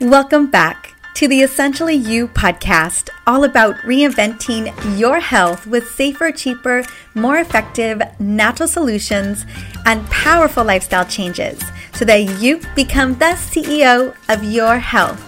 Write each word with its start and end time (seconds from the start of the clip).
Welcome 0.00 0.46
back 0.46 0.94
to 1.14 1.26
the 1.26 1.40
Essentially 1.40 1.96
You 1.96 2.28
podcast, 2.28 3.08
all 3.26 3.42
about 3.42 3.74
reinventing 3.78 4.96
your 4.96 5.18
health 5.18 5.66
with 5.66 5.90
safer, 5.90 6.30
cheaper, 6.30 6.84
more 7.16 7.38
effective 7.38 8.00
natural 8.20 8.68
solutions 8.68 9.44
and 9.86 10.08
powerful 10.08 10.62
lifestyle 10.62 11.04
changes 11.04 11.60
so 11.94 12.04
that 12.04 12.40
you 12.40 12.60
become 12.76 13.14
the 13.14 13.34
CEO 13.34 14.14
of 14.28 14.44
your 14.44 14.78
health. 14.78 15.20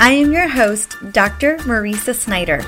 I 0.00 0.10
am 0.10 0.32
your 0.32 0.48
host, 0.48 0.96
Dr. 1.12 1.58
Mariza 1.58 2.12
Snyder. 2.12 2.64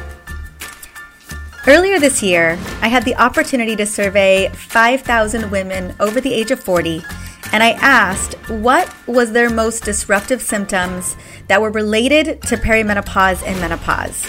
Earlier 1.66 1.98
this 1.98 2.22
year, 2.22 2.52
I 2.80 2.86
had 2.86 3.04
the 3.04 3.16
opportunity 3.16 3.74
to 3.74 3.86
survey 3.86 4.50
5,000 4.50 5.50
women 5.50 5.96
over 5.98 6.20
the 6.20 6.32
age 6.32 6.52
of 6.52 6.60
40 6.60 7.02
and 7.52 7.62
I 7.62 7.72
asked 7.80 8.34
what 8.48 8.92
was 9.06 9.32
their 9.32 9.50
most 9.50 9.84
disruptive 9.84 10.42
symptoms 10.42 11.16
that 11.48 11.60
were 11.60 11.70
related 11.70 12.42
to 12.42 12.56
perimenopause 12.56 13.42
and 13.46 13.60
menopause. 13.60 14.26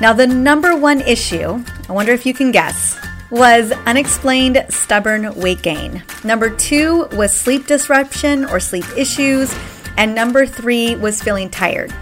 Now, 0.00 0.12
the 0.12 0.26
number 0.26 0.76
one 0.76 1.00
issue, 1.00 1.64
I 1.88 1.92
wonder 1.92 2.12
if 2.12 2.26
you 2.26 2.34
can 2.34 2.50
guess, 2.52 2.98
was 3.30 3.72
unexplained 3.86 4.64
stubborn 4.68 5.34
weight 5.34 5.62
gain. 5.62 6.02
Number 6.22 6.50
two 6.50 7.06
was 7.12 7.32
sleep 7.32 7.66
disruption 7.66 8.44
or 8.44 8.60
sleep 8.60 8.84
issues. 8.96 9.54
And 9.96 10.14
number 10.14 10.46
three 10.46 10.96
was 10.96 11.22
feeling 11.22 11.50
tired. 11.50 11.94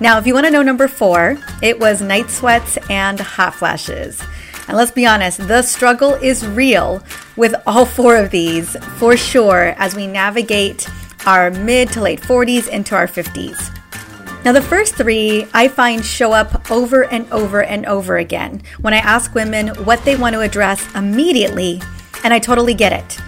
Now, 0.00 0.18
if 0.18 0.26
you 0.26 0.34
want 0.34 0.46
to 0.46 0.52
know 0.52 0.62
number 0.62 0.86
four, 0.86 1.38
it 1.62 1.80
was 1.80 2.00
night 2.00 2.30
sweats 2.30 2.78
and 2.90 3.18
hot 3.18 3.54
flashes. 3.54 4.22
And 4.68 4.76
let's 4.76 4.90
be 4.90 5.06
honest, 5.06 5.48
the 5.48 5.62
struggle 5.62 6.14
is 6.14 6.46
real 6.46 7.02
with 7.36 7.54
all 7.66 7.86
four 7.86 8.16
of 8.16 8.30
these 8.30 8.76
for 8.98 9.16
sure 9.16 9.74
as 9.78 9.94
we 9.94 10.06
navigate 10.06 10.86
our 11.26 11.50
mid 11.50 11.90
to 11.92 12.02
late 12.02 12.20
40s 12.20 12.68
into 12.68 12.94
our 12.94 13.06
50s. 13.06 13.74
Now, 14.44 14.52
the 14.52 14.62
first 14.62 14.94
three 14.94 15.46
I 15.54 15.68
find 15.68 16.04
show 16.04 16.32
up 16.32 16.70
over 16.70 17.04
and 17.04 17.30
over 17.32 17.62
and 17.62 17.86
over 17.86 18.18
again 18.18 18.62
when 18.80 18.92
I 18.92 18.98
ask 18.98 19.34
women 19.34 19.68
what 19.84 20.04
they 20.04 20.16
want 20.16 20.34
to 20.34 20.40
address 20.40 20.86
immediately, 20.94 21.80
and 22.22 22.32
I 22.34 22.38
totally 22.38 22.74
get 22.74 22.92
it. 22.92 23.18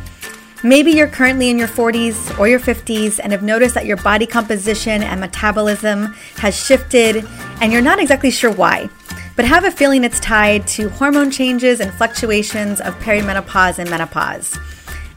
Maybe 0.62 0.92
you're 0.92 1.08
currently 1.08 1.48
in 1.48 1.58
your 1.58 1.68
40s 1.68 2.38
or 2.38 2.46
your 2.46 2.60
50s 2.60 3.18
and 3.22 3.32
have 3.32 3.42
noticed 3.42 3.74
that 3.74 3.86
your 3.86 3.96
body 3.96 4.26
composition 4.26 5.02
and 5.02 5.18
metabolism 5.18 6.14
has 6.36 6.54
shifted, 6.54 7.24
and 7.62 7.72
you're 7.72 7.80
not 7.80 7.98
exactly 7.98 8.30
sure 8.30 8.52
why 8.52 8.90
but 9.36 9.44
have 9.44 9.64
a 9.64 9.70
feeling 9.70 10.04
it's 10.04 10.20
tied 10.20 10.66
to 10.68 10.88
hormone 10.90 11.30
changes 11.30 11.80
and 11.80 11.92
fluctuations 11.94 12.80
of 12.80 12.94
perimenopause 12.98 13.78
and 13.78 13.88
menopause. 13.90 14.58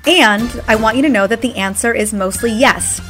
And 0.05 0.61
I 0.67 0.75
want 0.75 0.97
you 0.97 1.03
to 1.03 1.09
know 1.09 1.27
that 1.27 1.41
the 1.41 1.55
answer 1.55 1.93
is 1.93 2.13
mostly 2.13 2.51
yes. 2.51 3.01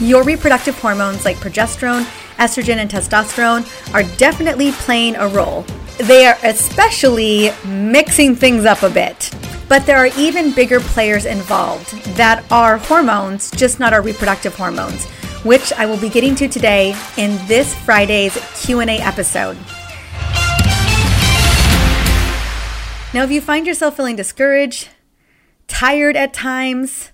Your 0.00 0.22
reproductive 0.22 0.78
hormones 0.78 1.24
like 1.24 1.36
progesterone, 1.36 2.04
estrogen, 2.36 2.76
and 2.76 2.90
testosterone 2.90 3.66
are 3.94 4.04
definitely 4.16 4.72
playing 4.72 5.16
a 5.16 5.28
role. 5.28 5.62
They 5.98 6.26
are 6.26 6.36
especially 6.42 7.50
mixing 7.66 8.36
things 8.36 8.64
up 8.64 8.82
a 8.82 8.90
bit. 8.90 9.30
But 9.68 9.84
there 9.86 9.96
are 9.96 10.10
even 10.16 10.52
bigger 10.52 10.78
players 10.78 11.24
involved 11.24 11.90
that 12.16 12.44
are 12.52 12.78
hormones, 12.78 13.50
just 13.50 13.80
not 13.80 13.92
our 13.92 14.02
reproductive 14.02 14.54
hormones, 14.54 15.06
which 15.42 15.72
I 15.72 15.86
will 15.86 15.98
be 15.98 16.08
getting 16.08 16.36
to 16.36 16.46
today 16.46 16.94
in 17.16 17.44
this 17.48 17.74
Friday's 17.74 18.36
Q&A 18.62 19.00
episode. 19.00 19.56
Now, 23.16 23.22
if 23.22 23.30
you 23.30 23.40
find 23.40 23.66
yourself 23.66 23.96
feeling 23.96 24.16
discouraged, 24.16 24.90
tired 25.68 26.18
at 26.18 26.34
times, 26.34 27.12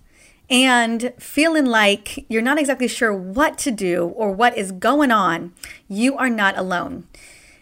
and 0.51 1.15
feeling 1.17 1.65
like 1.65 2.27
you're 2.29 2.43
not 2.43 2.59
exactly 2.59 2.89
sure 2.89 3.15
what 3.15 3.57
to 3.59 3.71
do 3.71 4.07
or 4.07 4.33
what 4.33 4.59
is 4.59 4.73
going 4.73 5.13
on, 5.13 5.53
you 5.87 6.17
are 6.17 6.29
not 6.29 6.59
alone. 6.59 7.07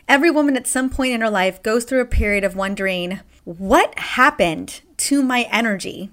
Every 0.08 0.30
woman 0.30 0.56
at 0.56 0.66
some 0.66 0.88
point 0.88 1.12
in 1.12 1.20
her 1.20 1.28
life 1.28 1.62
goes 1.62 1.84
through 1.84 2.00
a 2.00 2.06
period 2.06 2.42
of 2.42 2.56
wondering, 2.56 3.20
what 3.44 3.98
happened 3.98 4.80
to 4.96 5.22
my 5.22 5.42
energy? 5.52 6.10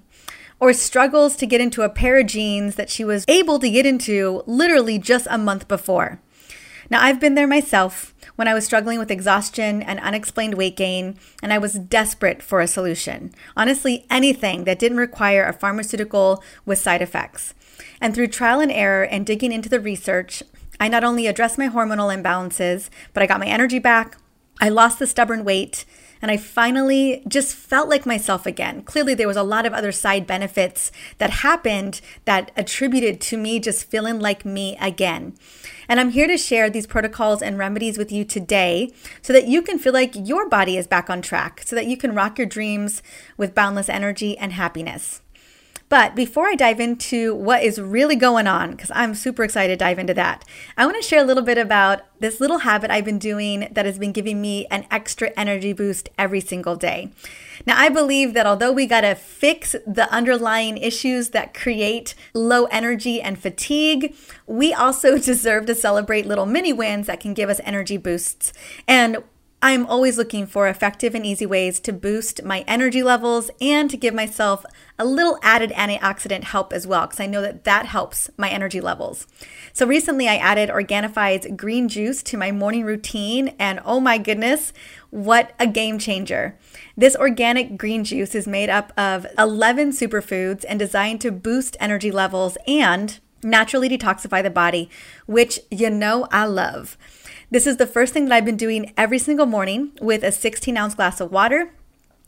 Or 0.60 0.74
struggles 0.74 1.34
to 1.36 1.46
get 1.46 1.62
into 1.62 1.80
a 1.80 1.88
pair 1.88 2.18
of 2.18 2.26
jeans 2.26 2.74
that 2.74 2.90
she 2.90 3.04
was 3.04 3.24
able 3.26 3.58
to 3.58 3.70
get 3.70 3.86
into 3.86 4.42
literally 4.44 4.98
just 4.98 5.26
a 5.30 5.38
month 5.38 5.66
before. 5.66 6.20
Now, 6.90 7.02
I've 7.02 7.20
been 7.20 7.36
there 7.36 7.46
myself 7.46 8.14
when 8.38 8.46
I 8.46 8.54
was 8.54 8.64
struggling 8.64 9.00
with 9.00 9.10
exhaustion 9.10 9.82
and 9.82 9.98
unexplained 9.98 10.54
weight 10.54 10.76
gain, 10.76 11.18
and 11.42 11.52
I 11.52 11.58
was 11.58 11.72
desperate 11.72 12.40
for 12.40 12.60
a 12.60 12.68
solution. 12.68 13.34
Honestly, 13.56 14.06
anything 14.08 14.62
that 14.62 14.78
didn't 14.78 14.98
require 14.98 15.44
a 15.44 15.52
pharmaceutical 15.52 16.40
with 16.64 16.78
side 16.78 17.02
effects. 17.02 17.52
And 18.00 18.14
through 18.14 18.28
trial 18.28 18.60
and 18.60 18.70
error 18.70 19.02
and 19.02 19.26
digging 19.26 19.50
into 19.50 19.68
the 19.68 19.80
research, 19.80 20.44
I 20.78 20.86
not 20.86 21.02
only 21.02 21.26
addressed 21.26 21.58
my 21.58 21.68
hormonal 21.68 22.14
imbalances, 22.16 22.90
but 23.12 23.24
I 23.24 23.26
got 23.26 23.40
my 23.40 23.48
energy 23.48 23.80
back, 23.80 24.16
I 24.60 24.68
lost 24.68 25.00
the 25.00 25.08
stubborn 25.08 25.44
weight, 25.44 25.84
and 26.20 26.30
I 26.30 26.36
finally 26.36 27.22
just 27.28 27.54
felt 27.54 27.88
like 27.88 28.06
myself 28.06 28.46
again. 28.46 28.82
Clearly, 28.82 29.14
there 29.14 29.28
was 29.28 29.36
a 29.36 29.42
lot 29.42 29.66
of 29.66 29.72
other 29.72 29.92
side 29.92 30.26
benefits 30.26 30.90
that 31.18 31.30
happened 31.30 32.00
that 32.24 32.50
attributed 32.56 33.20
to 33.22 33.36
me 33.36 33.60
just 33.60 33.90
feeling 33.90 34.18
like 34.20 34.44
me 34.44 34.76
again. 34.80 35.34
And 35.88 35.98
I'm 35.98 36.10
here 36.10 36.26
to 36.26 36.36
share 36.36 36.68
these 36.68 36.86
protocols 36.86 37.40
and 37.40 37.58
remedies 37.58 37.98
with 37.98 38.12
you 38.12 38.24
today 38.24 38.92
so 39.22 39.32
that 39.32 39.46
you 39.46 39.62
can 39.62 39.78
feel 39.78 39.92
like 39.92 40.14
your 40.14 40.48
body 40.48 40.76
is 40.76 40.86
back 40.86 41.08
on 41.08 41.22
track, 41.22 41.62
so 41.64 41.74
that 41.76 41.86
you 41.86 41.96
can 41.96 42.14
rock 42.14 42.38
your 42.38 42.46
dreams 42.46 43.02
with 43.36 43.54
boundless 43.54 43.88
energy 43.88 44.36
and 44.36 44.52
happiness. 44.52 45.22
But 45.88 46.14
before 46.14 46.46
I 46.46 46.54
dive 46.54 46.80
into 46.80 47.34
what 47.34 47.62
is 47.62 47.80
really 47.80 48.16
going 48.16 48.46
on, 48.46 48.72
because 48.72 48.90
I'm 48.94 49.14
super 49.14 49.42
excited 49.42 49.78
to 49.78 49.84
dive 49.84 49.98
into 49.98 50.14
that, 50.14 50.44
I 50.76 50.84
want 50.84 50.96
to 50.96 51.02
share 51.02 51.20
a 51.20 51.24
little 51.24 51.42
bit 51.42 51.56
about 51.56 52.02
this 52.20 52.40
little 52.40 52.58
habit 52.58 52.90
I've 52.90 53.04
been 53.04 53.18
doing 53.18 53.68
that 53.70 53.86
has 53.86 53.98
been 53.98 54.12
giving 54.12 54.40
me 54.40 54.66
an 54.66 54.86
extra 54.90 55.30
energy 55.36 55.72
boost 55.72 56.10
every 56.18 56.40
single 56.40 56.76
day. 56.76 57.10
Now, 57.66 57.78
I 57.78 57.88
believe 57.88 58.34
that 58.34 58.46
although 58.46 58.72
we 58.72 58.86
got 58.86 59.00
to 59.00 59.14
fix 59.14 59.74
the 59.86 60.10
underlying 60.12 60.76
issues 60.76 61.30
that 61.30 61.54
create 61.54 62.14
low 62.34 62.66
energy 62.66 63.20
and 63.22 63.38
fatigue, 63.38 64.14
we 64.46 64.74
also 64.74 65.16
deserve 65.18 65.66
to 65.66 65.74
celebrate 65.74 66.26
little 66.26 66.46
mini 66.46 66.72
wins 66.72 67.06
that 67.06 67.20
can 67.20 67.34
give 67.34 67.48
us 67.48 67.60
energy 67.64 67.96
boosts. 67.96 68.52
And 68.86 69.22
I'm 69.60 69.86
always 69.86 70.16
looking 70.16 70.46
for 70.46 70.68
effective 70.68 71.16
and 71.16 71.26
easy 71.26 71.44
ways 71.44 71.80
to 71.80 71.92
boost 71.92 72.44
my 72.44 72.64
energy 72.68 73.02
levels 73.02 73.50
and 73.60 73.90
to 73.90 73.96
give 73.96 74.14
myself 74.14 74.64
a 75.00 75.04
little 75.04 75.36
added 75.42 75.72
antioxidant 75.72 76.44
help 76.44 76.72
as 76.72 76.86
well, 76.86 77.08
because 77.08 77.18
I 77.18 77.26
know 77.26 77.42
that 77.42 77.64
that 77.64 77.86
helps 77.86 78.30
my 78.36 78.48
energy 78.48 78.80
levels. 78.80 79.26
So 79.72 79.84
recently 79.84 80.28
I 80.28 80.36
added 80.36 80.70
Organifi's 80.70 81.48
green 81.56 81.88
juice 81.88 82.22
to 82.24 82.36
my 82.36 82.52
morning 82.52 82.84
routine, 82.84 83.56
and 83.58 83.80
oh 83.84 83.98
my 83.98 84.16
goodness, 84.16 84.72
what 85.10 85.52
a 85.58 85.66
game 85.66 85.98
changer. 85.98 86.56
This 86.96 87.16
organic 87.16 87.76
green 87.76 88.04
juice 88.04 88.36
is 88.36 88.46
made 88.46 88.70
up 88.70 88.92
of 88.96 89.26
11 89.36 89.90
superfoods 89.90 90.64
and 90.68 90.78
designed 90.78 91.20
to 91.22 91.32
boost 91.32 91.76
energy 91.80 92.12
levels 92.12 92.56
and 92.68 93.18
naturally 93.42 93.88
detoxify 93.88 94.40
the 94.40 94.50
body, 94.50 94.88
which 95.26 95.58
you 95.68 95.90
know 95.90 96.28
I 96.30 96.44
love. 96.44 96.96
This 97.50 97.66
is 97.66 97.78
the 97.78 97.86
first 97.86 98.12
thing 98.12 98.26
that 98.26 98.34
I've 98.34 98.44
been 98.44 98.58
doing 98.58 98.92
every 98.94 99.18
single 99.18 99.46
morning 99.46 99.92
with 100.02 100.22
a 100.22 100.30
16 100.30 100.76
ounce 100.76 100.94
glass 100.94 101.18
of 101.18 101.32
water. 101.32 101.70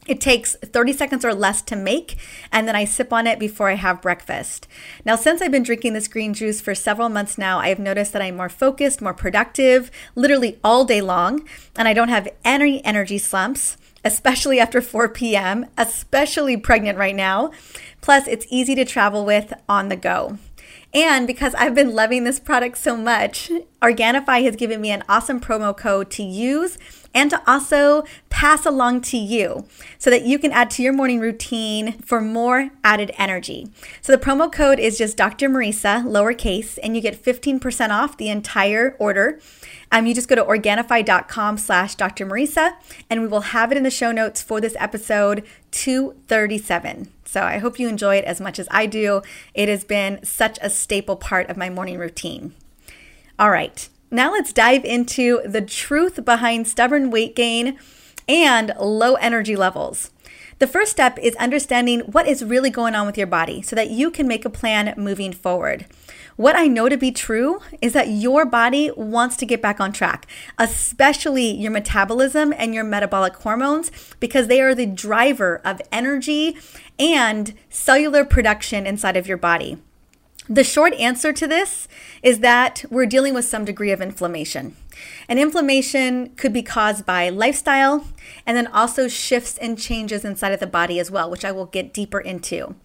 It 0.07 0.19
takes 0.19 0.57
30 0.57 0.95
seconds 0.95 1.27
or 1.27 1.35
less 1.35 1.61
to 1.61 1.77
make, 1.77 2.17
and 2.51 2.67
then 2.67 2.75
I 2.75 2.87
sip 2.87 3.13
on 3.13 3.27
it 3.27 3.39
before 3.39 3.69
I 3.69 3.75
have 3.75 4.01
breakfast. 4.01 4.67
Now, 5.05 5.17
since 5.17 5.43
I've 5.43 5.51
been 5.51 5.63
drinking 5.63 5.93
this 5.93 6.09
green 6.09 6.33
juice 6.33 6.63
for 6.63 6.75
several 6.75 7.11
months 7.11 7.37
now, 7.37 7.59
I 7.59 7.69
have 7.69 7.79
noticed 7.79 8.15
that 8.15 8.23
I'm 8.23 8.39
more 8.39 8.49
focused, 8.49 9.03
more 9.03 9.13
productive, 9.13 9.91
literally 10.15 10.59
all 10.65 10.87
day 10.87 11.03
long, 11.03 11.47
and 11.77 11.87
I 11.87 11.93
don't 11.93 12.09
have 12.09 12.27
any 12.43 12.83
energy 12.83 13.19
slumps, 13.19 13.77
especially 14.03 14.59
after 14.59 14.81
4 14.81 15.11
p.m., 15.11 15.67
especially 15.77 16.57
pregnant 16.57 16.97
right 16.97 17.15
now. 17.15 17.51
Plus, 18.01 18.27
it's 18.27 18.47
easy 18.49 18.75
to 18.75 18.87
travel 18.87 19.27
with 19.27 19.53
on 19.69 19.91
the 19.91 19.97
go. 19.97 20.39
And 20.93 21.27
because 21.27 21.55
I've 21.55 21.75
been 21.75 21.95
loving 21.95 22.25
this 22.25 22.41
product 22.41 22.77
so 22.77 22.97
much, 22.97 23.51
Organifi 23.81 24.45
has 24.45 24.57
given 24.57 24.81
me 24.81 24.91
an 24.91 25.05
awesome 25.09 25.41
promo 25.41 25.77
code 25.77 26.11
to 26.13 26.23
use 26.23 26.79
and 27.15 27.31
to 27.31 27.43
also 27.49 28.05
pass 28.29 28.67
along 28.67 29.03
to 29.03 29.17
you 29.17 29.67
so 29.99 30.11
that 30.11 30.25
you 30.25 30.39
can 30.39 30.51
add 30.53 30.71
to 30.71 30.83
your 30.83 30.93
morning 30.93 31.21
routine 31.21 31.93
for 32.03 32.21
more 32.21 32.71
added 32.83 33.13
energy. 33.19 33.71
So 34.01 34.13
the 34.13 34.23
promo 34.23 34.51
code 34.51 34.81
is 34.81 34.99
just 34.99 35.17
Dr. 35.17 35.49
Mariza, 35.49 36.05
lowercase, 36.05 36.79
and 36.83 36.97
you 36.97 37.03
get 37.03 37.23
15% 37.23 37.91
off 37.91 38.17
the 38.17 38.29
entire 38.29 38.97
order. 38.99 39.41
Um, 39.93 40.07
you 40.07 40.15
just 40.15 40.29
go 40.29 40.37
to 40.37 40.45
Organifi.com 40.45 41.59
slash 41.59 41.95
Dr. 41.97 42.25
Mariza, 42.25 42.75
and 43.09 43.21
we 43.21 43.27
will 43.27 43.41
have 43.41 43.73
it 43.73 43.77
in 43.77 43.83
the 43.83 43.91
show 43.91 44.13
notes 44.13 44.41
for 44.41 44.61
this 44.61 44.77
episode 44.79 45.45
237. 45.73 47.09
So 47.25 47.43
I 47.43 47.59
hope 47.59 47.79
you 47.79 47.89
enjoy 47.89 48.17
it 48.17 48.25
as 48.25 48.41
much 48.41 48.59
as 48.59 48.69
I 48.71 48.87
do. 48.87 49.23
It 49.55 49.69
has 49.69 49.85
been 49.85 50.25
such 50.25 50.59
a 50.63 50.71
staple 50.71 51.17
part 51.17 51.49
of 51.49 51.57
my 51.57 51.71
morning 51.71 51.99
routine. 51.99 52.55
All 53.39 53.51
right, 53.51 53.89
now 54.11 54.33
let's 54.33 54.53
dive 54.53 54.85
into 54.85 55.41
the 55.45 55.63
truth 55.63 56.25
behind 56.25 56.69
stubborn 56.69 57.11
weight 57.11 57.35
gain 57.35 57.79
and 58.29 58.73
low 58.79 59.15
energy 59.15 59.57
levels. 59.57 60.11
The 60.61 60.67
first 60.67 60.91
step 60.91 61.19
is 61.19 61.35
understanding 61.37 62.01
what 62.01 62.29
is 62.29 62.45
really 62.45 62.71
going 62.71 62.95
on 62.95 63.07
with 63.07 63.17
your 63.17 63.27
body 63.27 63.63
so 63.63 63.75
that 63.77 63.91
you 63.91 64.11
can 64.11 64.29
make 64.29 64.45
a 64.45 64.51
plan 64.51 64.95
moving 64.97 65.33
forward. 65.33 65.87
What 66.41 66.57
I 66.57 66.69
know 66.69 66.89
to 66.89 66.97
be 66.97 67.13
true 67.13 67.61
is 67.83 67.93
that 67.93 68.09
your 68.09 68.47
body 68.47 68.91
wants 68.97 69.37
to 69.37 69.45
get 69.45 69.61
back 69.61 69.79
on 69.79 69.93
track, 69.93 70.27
especially 70.59 71.51
your 71.51 71.71
metabolism 71.71 72.55
and 72.57 72.75
your 72.75 72.83
metabolic 72.83 73.37
hormones, 73.37 73.91
because 74.21 74.47
they 74.47 74.63
are 74.63 74.75
the 74.75 74.87
driver 74.87 75.61
of 75.67 75.83
energy 75.93 76.57
and 76.99 77.53
cellular 77.69 78.25
production 78.25 78.87
inside 78.87 79.19
of 79.19 79.27
your 79.27 79.37
body. 79.37 79.77
The 80.49 80.65
short 80.65 80.95
answer 80.95 81.35
to 81.35 81.47
this 81.47 81.87
is 82.23 82.41
that 82.41 82.87
we're 82.91 83.05
dealing 83.05 83.35
with 83.35 83.45
some 83.45 83.67
degree 83.67 83.91
of 83.91 84.01
inflammation. 84.01 84.77
And 85.29 85.39
inflammation 85.39 86.31
could 86.37 86.55
be 86.55 86.63
caused 86.63 87.05
by 87.05 87.29
lifestyle 87.29 88.07
and 88.47 88.57
then 88.57 88.67
also 88.67 89.09
shifts 89.09 89.59
and 89.59 89.79
changes 89.79 90.25
inside 90.25 90.53
of 90.53 90.61
the 90.61 90.67
body 90.67 90.99
as 90.99 91.11
well, 91.11 91.31
which 91.31 91.45
I 91.45 91.53
will 91.53 91.67
get 91.67 91.93
deeper 91.93 92.19
into. 92.19 92.77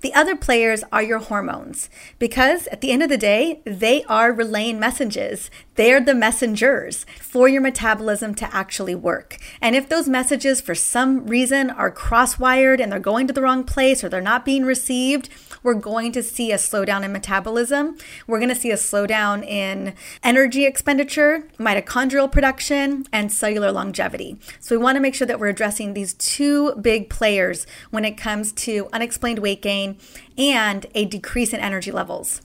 The 0.00 0.14
other 0.14 0.34
players 0.34 0.82
are 0.90 1.02
your 1.02 1.18
hormones 1.18 1.90
because 2.18 2.66
at 2.68 2.80
the 2.80 2.90
end 2.90 3.02
of 3.02 3.10
the 3.10 3.18
day, 3.18 3.60
they 3.64 4.02
are 4.04 4.32
relaying 4.32 4.80
messages. 4.80 5.50
They're 5.74 6.00
the 6.00 6.14
messengers 6.14 7.04
for 7.20 7.48
your 7.48 7.60
metabolism 7.60 8.34
to 8.36 8.54
actually 8.54 8.94
work. 8.94 9.36
And 9.60 9.76
if 9.76 9.88
those 9.88 10.08
messages 10.08 10.62
for 10.62 10.74
some 10.74 11.26
reason 11.26 11.68
are 11.68 11.92
crosswired 11.92 12.80
and 12.80 12.90
they're 12.90 12.98
going 12.98 13.26
to 13.26 13.34
the 13.34 13.42
wrong 13.42 13.62
place 13.64 14.02
or 14.02 14.08
they're 14.08 14.22
not 14.22 14.46
being 14.46 14.64
received, 14.64 15.28
we're 15.62 15.74
going 15.74 16.12
to 16.12 16.22
see 16.22 16.52
a 16.52 16.56
slowdown 16.56 17.04
in 17.04 17.12
metabolism. 17.12 17.96
We're 18.26 18.38
going 18.38 18.48
to 18.50 18.54
see 18.54 18.70
a 18.70 18.76
slowdown 18.76 19.46
in 19.46 19.94
energy 20.22 20.64
expenditure, 20.64 21.48
mitochondrial 21.58 22.30
production, 22.30 23.06
and 23.12 23.32
cellular 23.32 23.72
longevity. 23.72 24.38
So 24.58 24.76
we 24.76 24.82
want 24.82 24.96
to 24.96 25.00
make 25.00 25.14
sure 25.14 25.26
that 25.26 25.38
we're 25.38 25.48
addressing 25.48 25.94
these 25.94 26.14
two 26.14 26.74
big 26.76 27.10
players 27.10 27.66
when 27.90 28.04
it 28.04 28.16
comes 28.16 28.52
to 28.52 28.88
unexplained 28.92 29.38
weight 29.38 29.62
gain 29.62 29.98
and 30.38 30.86
a 30.94 31.04
decrease 31.04 31.52
in 31.52 31.60
energy 31.60 31.92
levels. 31.92 32.42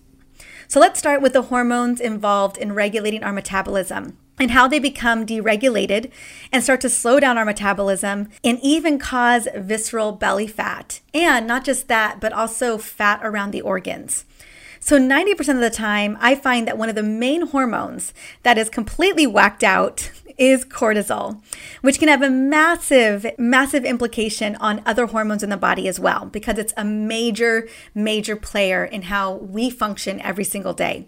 So 0.67 0.79
let's 0.79 0.99
start 0.99 1.21
with 1.21 1.33
the 1.33 1.43
hormones 1.43 2.01
involved 2.01 2.57
in 2.57 2.73
regulating 2.73 3.23
our 3.23 3.31
metabolism 3.31 4.17
and 4.39 4.51
how 4.51 4.67
they 4.67 4.79
become 4.79 5.25
deregulated 5.25 6.11
and 6.51 6.63
start 6.63 6.81
to 6.81 6.89
slow 6.89 7.19
down 7.19 7.37
our 7.37 7.45
metabolism 7.45 8.29
and 8.43 8.59
even 8.61 8.99
cause 8.99 9.47
visceral 9.55 10.11
belly 10.11 10.47
fat. 10.47 10.99
And 11.13 11.47
not 11.47 11.63
just 11.63 11.87
that, 11.87 12.19
but 12.19 12.33
also 12.33 12.77
fat 12.77 13.21
around 13.23 13.51
the 13.51 13.61
organs. 13.61 14.25
So, 14.79 14.99
90% 14.99 15.55
of 15.55 15.61
the 15.61 15.71
time, 15.71 16.15
I 16.19 16.35
find 16.35 16.67
that 16.67 16.77
one 16.77 16.89
of 16.89 16.95
the 16.95 17.01
main 17.01 17.47
hormones 17.47 18.13
that 18.43 18.57
is 18.57 18.69
completely 18.69 19.25
whacked 19.25 19.63
out 19.63 20.11
is 20.37 20.65
cortisol, 20.65 21.41
which 21.81 21.97
can 21.97 22.07
have 22.07 22.21
a 22.21 22.29
massive, 22.29 23.25
massive 23.37 23.85
implication 23.85 24.55
on 24.57 24.83
other 24.85 25.07
hormones 25.07 25.43
in 25.43 25.49
the 25.49 25.57
body 25.57 25.87
as 25.87 25.99
well, 25.99 26.25
because 26.25 26.57
it's 26.57 26.73
a 26.77 26.83
major, 26.83 27.67
major 27.93 28.35
player 28.35 28.85
in 28.85 29.03
how 29.03 29.33
we 29.33 29.69
function 29.69 30.21
every 30.21 30.43
single 30.43 30.73
day. 30.73 31.07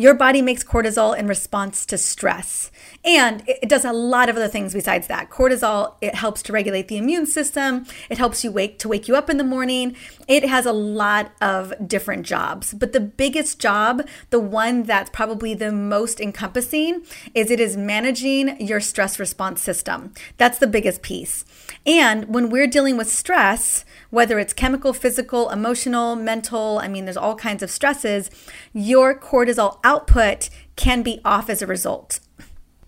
Your 0.00 0.14
body 0.14 0.42
makes 0.42 0.62
cortisol 0.62 1.18
in 1.18 1.26
response 1.26 1.84
to 1.86 1.98
stress. 1.98 2.70
And 3.04 3.42
it 3.46 3.68
does 3.68 3.84
a 3.84 3.92
lot 3.92 4.28
of 4.28 4.36
other 4.36 4.46
things 4.46 4.72
besides 4.72 5.08
that. 5.08 5.28
Cortisol, 5.28 5.96
it 6.00 6.14
helps 6.14 6.40
to 6.42 6.52
regulate 6.52 6.86
the 6.86 6.98
immune 6.98 7.26
system. 7.26 7.84
It 8.08 8.16
helps 8.16 8.44
you 8.44 8.52
wake 8.52 8.78
to 8.78 8.88
wake 8.88 9.08
you 9.08 9.16
up 9.16 9.28
in 9.28 9.38
the 9.38 9.44
morning. 9.44 9.96
It 10.28 10.48
has 10.48 10.66
a 10.66 10.72
lot 10.72 11.32
of 11.40 11.74
different 11.86 12.26
jobs. 12.26 12.74
But 12.74 12.92
the 12.92 13.00
biggest 13.00 13.58
job, 13.58 14.06
the 14.30 14.38
one 14.38 14.84
that's 14.84 15.10
probably 15.10 15.52
the 15.54 15.72
most 15.72 16.20
encompassing, 16.20 17.02
is 17.34 17.50
it 17.50 17.58
is 17.58 17.76
managing 17.76 18.60
your 18.60 18.80
stress 18.80 19.18
response 19.18 19.60
system. 19.62 20.12
That's 20.36 20.58
the 20.58 20.68
biggest 20.68 21.02
piece. 21.02 21.44
And 21.84 22.32
when 22.32 22.50
we're 22.50 22.68
dealing 22.68 22.96
with 22.96 23.10
stress, 23.10 23.84
whether 24.10 24.38
it's 24.38 24.52
chemical, 24.52 24.92
physical, 24.92 25.50
emotional, 25.50 26.14
mental, 26.14 26.78
I 26.78 26.88
mean, 26.88 27.04
there's 27.04 27.16
all 27.16 27.34
kinds 27.34 27.62
of 27.62 27.70
stresses, 27.70 28.30
your 28.72 29.18
cortisol 29.18 29.78
output 29.88 30.50
can 30.76 31.00
be 31.02 31.18
off 31.24 31.48
as 31.48 31.62
a 31.62 31.66
result. 31.66 32.20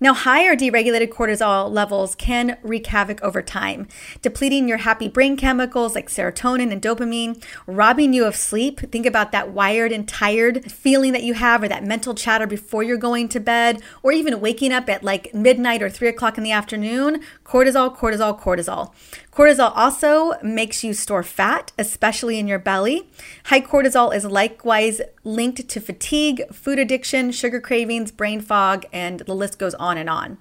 Now, 0.02 0.14
higher 0.14 0.56
deregulated 0.56 1.08
cortisol 1.08 1.70
levels 1.70 2.14
can 2.14 2.56
wreak 2.62 2.87
havoc 2.87 3.23
over 3.23 3.43
time, 3.43 3.87
depleting 4.23 4.67
your 4.67 4.79
happy 4.79 5.08
brain 5.08 5.37
chemicals 5.37 5.94
like 5.94 6.08
serotonin 6.08 6.73
and 6.73 6.81
dopamine, 6.81 7.43
robbing 7.67 8.14
you 8.14 8.25
of 8.25 8.35
sleep. 8.35 8.81
Think 8.93 9.05
about 9.05 9.31
that 9.32 9.50
wired 9.50 9.93
and 9.93 10.08
tired 10.08 10.73
feeling 10.73 11.12
that 11.12 11.23
you 11.23 11.35
have, 11.35 11.62
or 11.62 11.69
that 11.69 11.85
mental 11.85 12.14
chatter 12.14 12.47
before 12.47 12.82
you're 12.82 12.97
going 12.97 13.29
to 13.29 13.41
bed, 13.41 13.82
or 14.02 14.11
even 14.12 14.41
waking 14.41 14.73
up 14.73 14.88
at 14.88 15.05
like 15.05 15.35
midnight 15.35 15.82
or 15.82 15.91
three 15.91 16.08
o'clock 16.08 16.38
in 16.38 16.44
the 16.44 16.52
afternoon. 16.52 17.20
Cortisol, 17.44 17.94
cortisol, 17.94 18.41
cortisol. 18.41 18.94
Cortisol 19.40 19.72
also 19.75 20.34
makes 20.42 20.84
you 20.84 20.92
store 20.92 21.22
fat, 21.22 21.72
especially 21.78 22.38
in 22.38 22.46
your 22.46 22.58
belly. 22.58 23.08
High 23.44 23.62
cortisol 23.62 24.14
is 24.14 24.26
likewise 24.26 25.00
linked 25.25 25.66
to 25.66 25.81
fatigue, 25.81 26.42
food 26.52 26.78
addiction, 26.78 27.32
sugar 27.32 27.58
cravings, 27.58 28.12
brain 28.12 28.42
fog, 28.42 28.84
and 28.92 29.20
the 29.20 29.34
list 29.34 29.58
goes 29.58 29.72
on 29.76 29.96
and 29.96 30.10
on. 30.10 30.37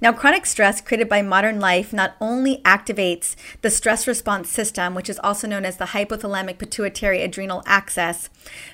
Now, 0.00 0.12
chronic 0.12 0.46
stress 0.46 0.80
created 0.80 1.08
by 1.08 1.22
modern 1.22 1.60
life 1.60 1.92
not 1.92 2.16
only 2.20 2.58
activates 2.64 3.34
the 3.62 3.70
stress 3.70 4.06
response 4.06 4.50
system, 4.50 4.94
which 4.94 5.08
is 5.08 5.18
also 5.20 5.46
known 5.46 5.64
as 5.64 5.76
the 5.76 5.86
hypothalamic 5.86 6.58
pituitary 6.58 7.22
adrenal 7.22 7.62
axis, 7.66 8.28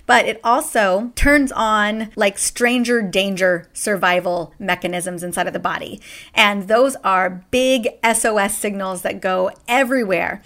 but 0.06 0.26
it 0.26 0.40
also 0.42 1.12
turns 1.14 1.52
on 1.52 2.10
like 2.16 2.38
stranger 2.38 3.02
danger 3.02 3.69
survival 3.72 4.54
mechanisms 4.58 5.22
inside 5.22 5.46
of 5.46 5.52
the 5.52 5.58
body. 5.58 6.00
And 6.34 6.69
those 6.69 6.96
are 6.96 7.44
big 7.50 7.88
SOS 8.04 8.56
signals 8.56 9.02
that 9.02 9.20
go 9.20 9.50
everywhere 9.69 10.42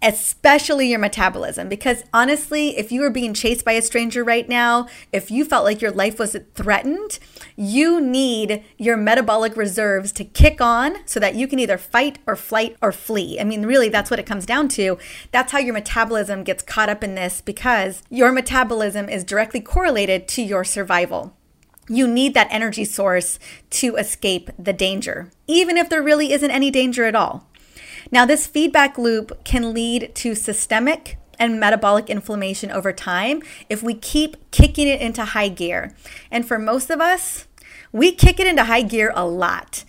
especially 0.00 0.88
your 0.88 0.98
metabolism. 0.98 1.68
Because 1.68 2.04
honestly, 2.12 2.76
if 2.78 2.92
you 2.92 3.00
were 3.00 3.10
being 3.10 3.34
chased 3.34 3.64
by 3.64 3.72
a 3.72 3.82
stranger 3.82 4.22
right 4.22 4.48
now, 4.48 4.86
if 5.12 5.30
you 5.30 5.44
felt 5.44 5.64
like 5.64 5.80
your 5.80 5.90
life 5.90 6.18
was 6.18 6.36
threatened, 6.54 7.18
you 7.56 8.00
need 8.00 8.64
your 8.76 8.96
metabolic 8.96 9.56
reserves 9.56 10.12
to 10.12 10.24
kick 10.24 10.60
on 10.60 10.96
so 11.06 11.18
that 11.18 11.34
you 11.34 11.48
can 11.48 11.58
either 11.58 11.78
fight 11.78 12.18
or 12.26 12.36
flight 12.36 12.76
or 12.80 12.92
flee. 12.92 13.40
I 13.40 13.44
mean, 13.44 13.66
really, 13.66 13.88
that's 13.88 14.10
what 14.10 14.20
it 14.20 14.26
comes 14.26 14.46
down 14.46 14.68
to. 14.68 14.98
That's 15.32 15.52
how 15.52 15.58
your 15.58 15.74
metabolism 15.74 16.44
gets 16.44 16.62
caught 16.62 16.88
up 16.88 17.02
in 17.02 17.14
this 17.14 17.40
because 17.40 18.02
your 18.08 18.32
metabolism 18.32 19.08
is 19.08 19.24
directly 19.24 19.60
correlated 19.60 20.28
to 20.28 20.42
your 20.42 20.64
survival. 20.64 21.34
You 21.88 22.06
need 22.06 22.34
that 22.34 22.48
energy 22.50 22.84
source 22.84 23.38
to 23.70 23.96
escape 23.96 24.50
the 24.58 24.74
danger, 24.74 25.30
even 25.46 25.78
if 25.78 25.88
there 25.88 26.02
really 26.02 26.32
isn't 26.32 26.50
any 26.50 26.70
danger 26.70 27.04
at 27.04 27.14
all. 27.14 27.48
Now, 28.10 28.24
this 28.24 28.46
feedback 28.46 28.98
loop 28.98 29.44
can 29.44 29.72
lead 29.72 30.14
to 30.16 30.34
systemic 30.34 31.18
and 31.38 31.60
metabolic 31.60 32.10
inflammation 32.10 32.70
over 32.70 32.92
time 32.92 33.42
if 33.68 33.82
we 33.82 33.94
keep 33.94 34.50
kicking 34.50 34.88
it 34.88 35.00
into 35.00 35.24
high 35.24 35.48
gear. 35.48 35.94
And 36.30 36.46
for 36.46 36.58
most 36.58 36.90
of 36.90 37.00
us, 37.00 37.46
we 37.92 38.12
kick 38.12 38.40
it 38.40 38.46
into 38.46 38.64
high 38.64 38.82
gear 38.82 39.12
a 39.14 39.26
lot. 39.26 39.84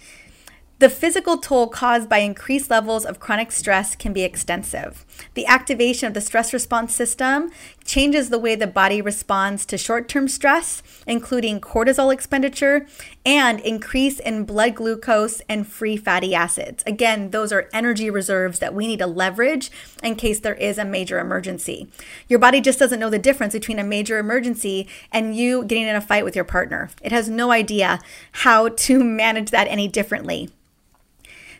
The 0.80 0.90
physical 0.90 1.38
toll 1.38 1.68
caused 1.68 2.08
by 2.08 2.20
increased 2.20 2.70
levels 2.70 3.06
of 3.06 3.20
chronic 3.20 3.52
stress 3.52 3.98
can 3.98 4.14
be 4.14 4.24
extensive. 4.24 5.06
The 5.34 5.46
activation 5.46 6.08
of 6.08 6.14
the 6.14 6.22
stress 6.22 6.54
response 6.54 6.96
system 6.96 7.52
changes 7.90 8.30
the 8.30 8.38
way 8.38 8.54
the 8.54 8.68
body 8.68 9.02
responds 9.02 9.66
to 9.66 9.76
short 9.76 10.08
term 10.08 10.28
stress, 10.28 10.84
including 11.08 11.60
cortisol 11.60 12.14
expenditure 12.14 12.86
and 13.26 13.60
increase 13.62 14.20
in 14.20 14.46
blood 14.46 14.76
glucose 14.76 15.42
and 15.50 15.68
free 15.68 15.98
fatty 15.98 16.36
acids. 16.36 16.84
Again, 16.86 17.32
those 17.32 17.52
are 17.52 17.68
energy 17.74 18.12
reserves 18.12 18.60
that 18.60 18.76
we 18.76 18.86
need 18.86 19.00
to 19.00 19.08
leverage 19.08 19.72
in 20.04 20.16
case 20.16 20.40
there 20.40 20.54
is 20.54 20.78
a 20.78 20.86
major 20.86 21.20
emergency. 21.20 21.90
Your 22.28 22.38
body 22.38 22.62
just 22.62 22.78
doesn't 22.78 23.00
know 23.00 23.10
the 23.10 23.18
difference 23.18 23.54
between 23.54 23.80
a 23.80 23.84
major 23.84 24.20
emergency 24.20 24.88
and 25.12 25.36
you 25.36 25.66
getting 25.66 25.88
in 25.88 25.96
a 25.96 26.02
fight 26.02 26.24
with 26.24 26.36
your 26.36 26.46
partner. 26.46 26.92
It 27.02 27.12
has 27.12 27.28
no 27.28 27.50
idea 27.50 28.00
how 28.34 28.70
to 28.70 29.04
manage 29.04 29.50
that 29.50 29.68
any 29.68 29.88
differently. 29.88 30.52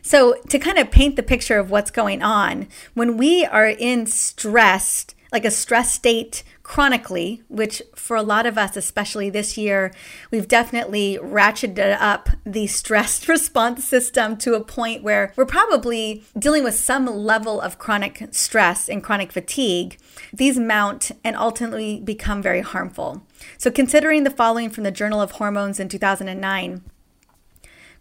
So, 0.02 0.34
to 0.48 0.58
kind 0.58 0.78
of 0.78 0.90
paint 0.90 1.16
the 1.16 1.22
picture 1.22 1.58
of 1.58 1.70
what's 1.70 1.90
going 1.90 2.22
on, 2.22 2.68
when 2.94 3.18
we 3.18 3.44
are 3.44 3.66
in 3.66 4.06
stressed, 4.06 5.14
like 5.32 5.44
a 5.44 5.50
stress 5.50 5.94
state 5.94 6.42
chronically, 6.62 7.42
which 7.48 7.82
for 7.94 8.16
a 8.16 8.22
lot 8.22 8.46
of 8.46 8.56
us, 8.56 8.76
especially 8.76 9.28
this 9.28 9.58
year, 9.58 9.92
we've 10.30 10.46
definitely 10.48 11.18
ratcheted 11.20 11.96
up 12.00 12.30
the 12.44 12.66
stress 12.66 13.28
response 13.28 13.84
system 13.84 14.36
to 14.36 14.54
a 14.54 14.64
point 14.64 15.02
where 15.02 15.32
we're 15.36 15.46
probably 15.46 16.22
dealing 16.38 16.64
with 16.64 16.74
some 16.74 17.06
level 17.06 17.60
of 17.60 17.78
chronic 17.78 18.28
stress 18.30 18.88
and 18.88 19.02
chronic 19.02 19.32
fatigue. 19.32 19.98
These 20.32 20.58
mount 20.58 21.10
and 21.24 21.36
ultimately 21.36 22.00
become 22.00 22.40
very 22.42 22.60
harmful. 22.60 23.26
So, 23.58 23.70
considering 23.70 24.24
the 24.24 24.30
following 24.30 24.70
from 24.70 24.84
the 24.84 24.90
Journal 24.90 25.20
of 25.20 25.32
Hormones 25.32 25.80
in 25.80 25.88
2009, 25.88 26.82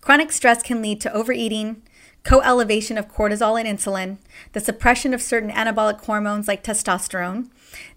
chronic 0.02 0.32
stress 0.32 0.62
can 0.62 0.82
lead 0.82 1.02
to 1.02 1.14
overeating, 1.14 1.82
co 2.24 2.42
elevation 2.42 2.98
of 2.98 3.08
cortisol 3.08 3.60
and 3.60 3.68
insulin, 3.68 4.18
the 4.54 4.60
suppression 4.60 5.14
of 5.14 5.22
certain 5.22 5.50
anabolic 5.50 6.04
hormones 6.06 6.48
like 6.48 6.64
testosterone. 6.64 7.50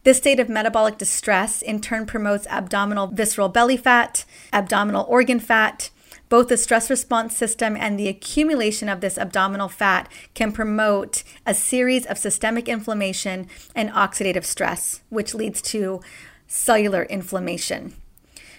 This 0.05 0.19
state 0.19 0.41
of 0.41 0.49
metabolic 0.49 0.99
distress 0.99 1.63
in 1.63 1.81
turn 1.81 2.07
promotes 2.07 2.47
abdominal 2.49 3.07
visceral 3.07 3.49
belly 3.49 3.77
fat, 3.77 4.25
abdominal 4.53 5.07
organ 5.09 5.41
fat. 5.41 5.91
Both 6.29 6.49
the 6.49 6.57
stress 6.57 6.89
response 6.89 7.37
system 7.37 7.77
and 7.77 7.99
the 7.99 8.09
accumulation 8.09 8.89
of 8.89 9.01
this 9.01 9.19
abdominal 9.19 9.69
fat 9.69 10.11
can 10.35 10.51
promote 10.51 11.25
a 11.47 11.55
series 11.55 12.07
of 12.07 12.17
systemic 12.17 12.69
inflammation 12.69 13.49
and 13.75 13.91
oxidative 13.91 14.45
stress, 14.45 15.03
which 15.11 15.35
leads 15.35 15.61
to 15.63 16.01
cellular 16.47 17.03
inflammation. 17.05 17.95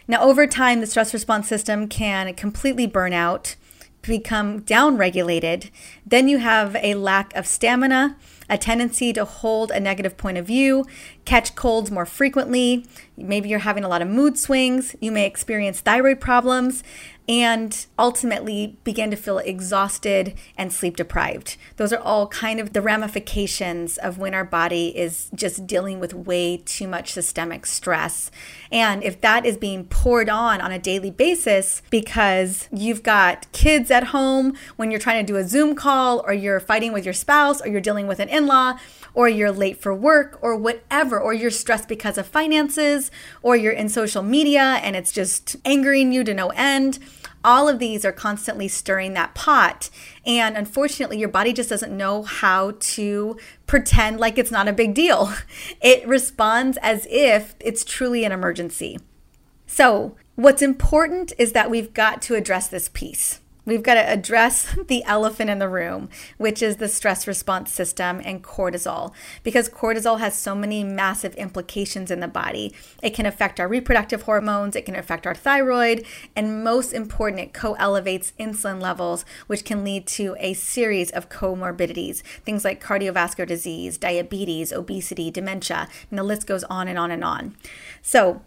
Now, 0.07 0.21
over 0.21 0.45
time, 0.45 0.81
the 0.81 0.87
stress 0.87 1.13
response 1.13 1.47
system 1.47 1.87
can 1.87 2.33
completely 2.35 2.85
burn 2.85 3.13
out, 3.13 3.55
become 4.03 4.61
downregulated. 4.61 5.71
Then 6.05 6.27
you 6.27 6.37
have 6.37 6.75
a 6.75 6.93
lack 6.95 7.33
of 7.35 7.47
stamina, 7.47 8.17
a 8.49 8.57
tendency 8.57 9.13
to 9.13 9.25
hold 9.25 9.71
a 9.71 9.79
negative 9.79 10.17
point 10.17 10.37
of 10.37 10.45
view, 10.45 10.85
catch 11.25 11.55
colds 11.55 11.89
more 11.89 12.05
frequently. 12.05 12.85
Maybe 13.17 13.49
you're 13.49 13.59
having 13.59 13.83
a 13.83 13.87
lot 13.87 14.01
of 14.01 14.07
mood 14.07 14.37
swings. 14.37 14.95
You 14.99 15.11
may 15.11 15.25
experience 15.25 15.79
thyroid 15.79 16.19
problems 16.19 16.83
and 17.27 17.85
ultimately 17.97 18.77
begin 18.83 19.09
to 19.11 19.15
feel 19.15 19.37
exhausted 19.37 20.33
and 20.57 20.73
sleep 20.73 20.97
deprived. 20.97 21.55
Those 21.77 21.93
are 21.93 22.01
all 22.01 22.27
kind 22.27 22.59
of 22.59 22.73
the 22.73 22.81
ramifications 22.81 23.97
of 23.97 24.17
when 24.17 24.33
our 24.33 24.43
body 24.43 24.97
is 24.97 25.29
just 25.33 25.65
dealing 25.65 25.99
with 25.99 26.13
way 26.13 26.57
too 26.57 26.87
much 26.87 27.11
systemic 27.13 27.65
stress. 27.65 28.29
And 28.71 29.03
if 29.03 29.21
that 29.21 29.45
is 29.45 29.57
being 29.57 29.85
poured 29.85 30.29
on 30.29 30.59
on 30.59 30.71
a 30.71 30.79
daily 30.79 31.11
basis 31.11 31.81
because 31.89 32.67
you've 32.71 33.03
got 33.03 33.51
kids 33.51 33.89
at 33.89 34.05
home 34.05 34.57
when 34.75 34.91
you're 34.91 34.99
trying 34.99 35.25
to 35.25 35.31
do 35.31 35.37
a 35.37 35.47
Zoom 35.47 35.75
call, 35.75 36.23
or 36.25 36.33
you're 36.33 36.59
fighting 36.59 36.91
with 36.93 37.05
your 37.05 37.13
spouse, 37.13 37.61
or 37.61 37.67
you're 37.67 37.81
dealing 37.81 38.07
with 38.07 38.19
an 38.19 38.29
in 38.29 38.47
law, 38.47 38.77
or 39.13 39.29
you're 39.29 39.51
late 39.51 39.81
for 39.81 39.93
work, 39.93 40.39
or 40.41 40.55
whatever, 40.55 41.19
or 41.19 41.33
you're 41.33 41.51
stressed 41.51 41.87
because 41.87 42.17
of 42.17 42.27
finances, 42.27 43.11
or 43.41 43.55
you're 43.55 43.71
in 43.71 43.89
social 43.89 44.23
media 44.23 44.79
and 44.83 44.95
it's 44.95 45.11
just 45.11 45.55
angering 45.65 46.11
you 46.11 46.23
to 46.23 46.33
no 46.33 46.49
end 46.49 46.99
all 47.43 47.67
of 47.67 47.79
these 47.79 48.05
are 48.05 48.11
constantly 48.11 48.67
stirring 48.67 49.13
that 49.13 49.35
pot. 49.35 49.89
And 50.25 50.55
unfortunately, 50.55 51.17
your 51.17 51.29
body 51.29 51.53
just 51.53 51.69
doesn't 51.69 51.95
know 51.95 52.23
how 52.23 52.75
to 52.79 53.37
pretend 53.67 54.19
like 54.19 54.37
it's 54.37 54.51
not 54.51 54.67
a 54.67 54.73
big 54.73 54.93
deal. 54.93 55.33
It 55.81 56.07
responds 56.07 56.77
as 56.81 57.05
if 57.09 57.55
it's 57.59 57.83
truly 57.83 58.23
an 58.23 58.31
emergency. 58.31 58.99
So, 59.67 60.15
what's 60.35 60.61
important 60.61 61.33
is 61.37 61.51
that 61.51 61.69
we've 61.69 61.93
got 61.93 62.21
to 62.23 62.35
address 62.35 62.67
this 62.67 62.89
piece. 62.89 63.41
We've 63.65 63.83
got 63.83 63.93
to 63.93 64.09
address 64.09 64.75
the 64.87 65.03
elephant 65.05 65.49
in 65.49 65.59
the 65.59 65.69
room, 65.69 66.09
which 66.37 66.61
is 66.61 66.77
the 66.77 66.89
stress 66.89 67.27
response 67.27 67.71
system 67.71 68.21
and 68.25 68.43
cortisol, 68.43 69.13
because 69.41 69.69
cortisol 69.69 70.19
has 70.19 70.37
so 70.37 70.53
many 70.53 70.83
massive 70.83 71.33
implications 71.35 72.11
in 72.11 72.19
the 72.19 72.27
body. 72.27 72.73
It 73.01 73.13
can 73.13 73.25
affect 73.25 73.59
our 73.59 73.67
reproductive 73.67 74.23
hormones, 74.23 74.75
it 74.75 74.85
can 74.85 74.95
affect 74.95 75.25
our 75.25 75.35
thyroid, 75.35 76.05
and 76.35 76.63
most 76.63 76.91
important, 76.93 77.41
it 77.41 77.53
co 77.53 77.73
elevates 77.73 78.33
insulin 78.39 78.81
levels, 78.81 79.23
which 79.47 79.63
can 79.63 79.83
lead 79.83 80.07
to 80.07 80.35
a 80.39 80.53
series 80.53 81.09
of 81.11 81.29
comorbidities, 81.29 82.21
things 82.43 82.65
like 82.65 82.83
cardiovascular 82.83 83.47
disease, 83.47 83.97
diabetes, 83.97 84.73
obesity, 84.73 85.31
dementia, 85.31 85.87
and 86.09 86.19
the 86.19 86.23
list 86.23 86.47
goes 86.47 86.63
on 86.65 86.87
and 86.87 86.99
on 86.99 87.11
and 87.11 87.23
on. 87.23 87.55
So, 88.01 88.41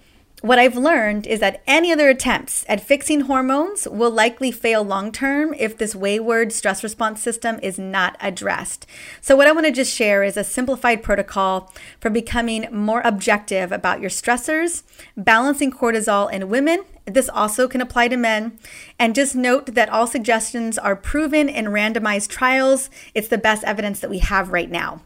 what 0.46 0.58
I've 0.58 0.76
learned 0.76 1.26
is 1.26 1.40
that 1.40 1.62
any 1.66 1.90
other 1.92 2.08
attempts 2.08 2.64
at 2.68 2.80
fixing 2.80 3.22
hormones 3.22 3.88
will 3.88 4.10
likely 4.10 4.52
fail 4.52 4.84
long 4.84 5.10
term 5.10 5.52
if 5.58 5.76
this 5.76 5.94
wayward 5.94 6.52
stress 6.52 6.84
response 6.84 7.20
system 7.20 7.58
is 7.62 7.78
not 7.78 8.16
addressed. 8.20 8.86
So, 9.20 9.34
what 9.34 9.48
I 9.48 9.52
want 9.52 9.66
to 9.66 9.72
just 9.72 9.94
share 9.94 10.22
is 10.22 10.36
a 10.36 10.44
simplified 10.44 11.02
protocol 11.02 11.72
for 12.00 12.10
becoming 12.10 12.68
more 12.70 13.02
objective 13.04 13.72
about 13.72 14.00
your 14.00 14.10
stressors, 14.10 14.84
balancing 15.16 15.72
cortisol 15.72 16.30
in 16.32 16.48
women. 16.48 16.84
This 17.06 17.28
also 17.28 17.66
can 17.66 17.80
apply 17.80 18.08
to 18.08 18.16
men. 18.16 18.58
And 18.98 19.14
just 19.14 19.34
note 19.34 19.74
that 19.74 19.88
all 19.88 20.06
suggestions 20.06 20.78
are 20.78 20.96
proven 20.96 21.48
in 21.48 21.66
randomized 21.66 22.28
trials. 22.28 22.90
It's 23.14 23.28
the 23.28 23.38
best 23.38 23.64
evidence 23.64 24.00
that 24.00 24.10
we 24.10 24.18
have 24.18 24.50
right 24.50 24.70
now. 24.70 25.02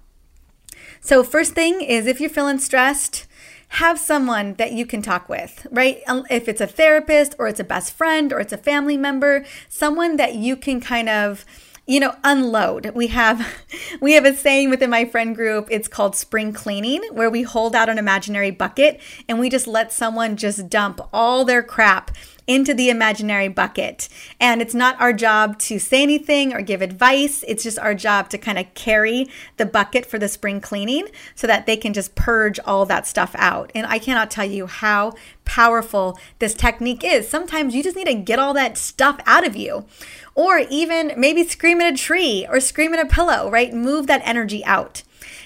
So, 1.00 1.22
first 1.24 1.54
thing 1.54 1.80
is 1.80 2.06
if 2.06 2.20
you're 2.20 2.28
feeling 2.28 2.58
stressed, 2.58 3.26
have 3.74 3.98
someone 4.00 4.54
that 4.54 4.72
you 4.72 4.84
can 4.84 5.00
talk 5.00 5.28
with, 5.28 5.66
right? 5.70 6.02
Um, 6.08 6.26
if 6.28 6.48
it's 6.48 6.60
a 6.60 6.66
therapist 6.66 7.36
or 7.38 7.46
it's 7.46 7.60
a 7.60 7.64
best 7.64 7.92
friend 7.92 8.32
or 8.32 8.40
it's 8.40 8.52
a 8.52 8.58
family 8.58 8.96
member, 8.96 9.44
someone 9.68 10.16
that 10.16 10.34
you 10.34 10.56
can 10.56 10.80
kind 10.80 11.08
of 11.08 11.44
you 11.86 11.98
know 11.98 12.14
unload 12.22 12.90
we 12.94 13.08
have 13.08 13.44
we 14.00 14.12
have 14.12 14.24
a 14.24 14.36
saying 14.36 14.70
within 14.70 14.90
my 14.90 15.04
friend 15.04 15.34
group 15.34 15.66
it's 15.70 15.88
called 15.88 16.14
spring 16.14 16.52
cleaning 16.52 17.02
where 17.10 17.30
we 17.30 17.42
hold 17.42 17.74
out 17.74 17.88
an 17.88 17.98
imaginary 17.98 18.50
bucket 18.50 19.00
and 19.28 19.40
we 19.40 19.48
just 19.48 19.66
let 19.66 19.92
someone 19.92 20.36
just 20.36 20.68
dump 20.68 21.00
all 21.12 21.44
their 21.44 21.62
crap 21.62 22.12
into 22.50 22.74
the 22.74 22.90
imaginary 22.90 23.46
bucket. 23.46 24.08
And 24.40 24.60
it's 24.60 24.74
not 24.74 25.00
our 25.00 25.12
job 25.12 25.56
to 25.60 25.78
say 25.78 26.02
anything 26.02 26.52
or 26.52 26.62
give 26.62 26.82
advice. 26.82 27.44
It's 27.46 27.62
just 27.62 27.78
our 27.78 27.94
job 27.94 28.28
to 28.30 28.38
kind 28.38 28.58
of 28.58 28.74
carry 28.74 29.28
the 29.56 29.64
bucket 29.64 30.04
for 30.04 30.18
the 30.18 30.26
spring 30.26 30.60
cleaning 30.60 31.06
so 31.36 31.46
that 31.46 31.66
they 31.66 31.76
can 31.76 31.92
just 31.92 32.16
purge 32.16 32.58
all 32.64 32.84
that 32.86 33.06
stuff 33.06 33.36
out. 33.38 33.70
And 33.72 33.86
I 33.86 34.00
cannot 34.00 34.32
tell 34.32 34.44
you 34.44 34.66
how 34.66 35.12
powerful 35.44 36.18
this 36.40 36.54
technique 36.54 37.04
is. 37.04 37.28
Sometimes 37.28 37.72
you 37.72 37.84
just 37.84 37.94
need 37.94 38.08
to 38.08 38.14
get 38.14 38.40
all 38.40 38.54
that 38.54 38.76
stuff 38.76 39.20
out 39.26 39.46
of 39.46 39.54
you. 39.54 39.86
Or 40.34 40.58
even 40.58 41.12
maybe 41.16 41.44
scream 41.44 41.80
at 41.80 41.94
a 41.94 41.96
tree 41.96 42.48
or 42.50 42.58
scream 42.58 42.92
at 42.94 43.06
a 43.06 43.08
pillow, 43.08 43.48
right? 43.48 43.72
Move 43.72 44.08
that 44.08 44.22
energy 44.24 44.64
out. 44.64 45.04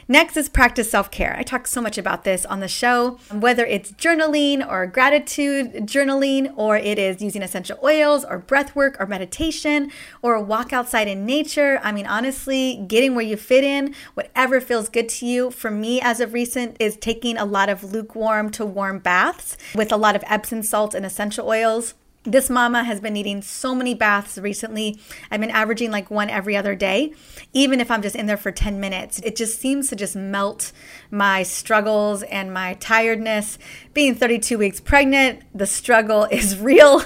Next 0.09 0.37
is 0.37 0.49
practice 0.49 0.91
self 0.91 1.11
care. 1.11 1.35
I 1.39 1.43
talk 1.43 1.67
so 1.67 1.81
much 1.81 1.99
about 1.99 2.25
this 2.25 2.45
on 2.47 2.61
the 2.61 2.69
show, 2.69 3.19
whether 3.31 3.65
it's 3.65 3.93
journaling 3.93 4.67
or 4.69 4.87
gratitude 4.87 5.73
journaling, 5.87 6.53
or 6.57 6.77
it 6.77 6.99
is 6.99 7.23
using 7.23 7.43
essential 7.43 7.79
oils 7.83 8.25
or 8.25 8.39
breath 8.39 8.77
work 8.77 8.97
or 9.01 9.07
meditation 9.07 9.91
or 10.23 10.35
a 10.35 10.43
walk 10.43 10.73
outside 10.73 11.09
in 11.09 11.25
nature. 11.27 11.81
I 11.83 11.93
mean, 11.93 12.07
honestly, 12.07 12.85
getting 12.87 13.15
where 13.15 13.25
you 13.25 13.37
fit 13.37 13.65
in, 13.65 13.95
whatever 14.15 14.61
feels 14.61 14.89
good 14.89 15.09
to 15.11 15.27
you. 15.27 15.51
For 15.51 15.71
me, 15.71 16.01
as 16.01 16.21
of 16.21 16.33
recent, 16.33 16.77
is 16.81 16.97
taking 16.97 17.37
a 17.37 17.45
lot 17.45 17.69
of 17.69 17.93
lukewarm 17.93 18.51
to 18.51 18.65
warm 18.65 18.99
baths 18.99 19.57
with 19.75 19.93
a 19.93 19.97
lot 19.97 20.17
of 20.17 20.25
Epsom 20.27 20.63
salt 20.63 20.95
and 20.95 21.07
essential 21.07 21.49
oils. 21.49 21.95
This 22.27 22.49
mama 22.49 22.85
has 22.85 23.01
been 23.01 23.13
needing 23.13 23.43
so 23.43 23.75
many 23.75 23.93
baths 23.93 24.39
recently. 24.39 24.99
I've 25.31 25.43
been 25.43 25.51
averaging 25.51 25.91
like 25.91 26.11
one 26.11 26.31
every 26.31 26.57
other 26.57 26.75
day, 26.75 27.13
even 27.53 27.81
if 27.81 27.91
I'm 27.91 28.01
just 28.01 28.17
in 28.17 28.25
there 28.25 28.39
for 28.39 28.51
10 28.51 28.81
minutes. 28.81 29.19
It 29.21 29.37
just 29.37 29.61
seems 29.61 29.91
to 29.91 29.97
just 29.97 30.17
melt 30.17 30.73
my 31.11 31.43
struggles 31.43 32.23
and 32.23 32.53
my 32.53 32.75
tiredness. 32.75 33.59
Being 33.93 34.15
32 34.15 34.57
weeks 34.57 34.81
pregnant, 34.81 35.43
the 35.55 35.67
struggle 35.67 36.25
is 36.31 36.59
real. 36.59 37.03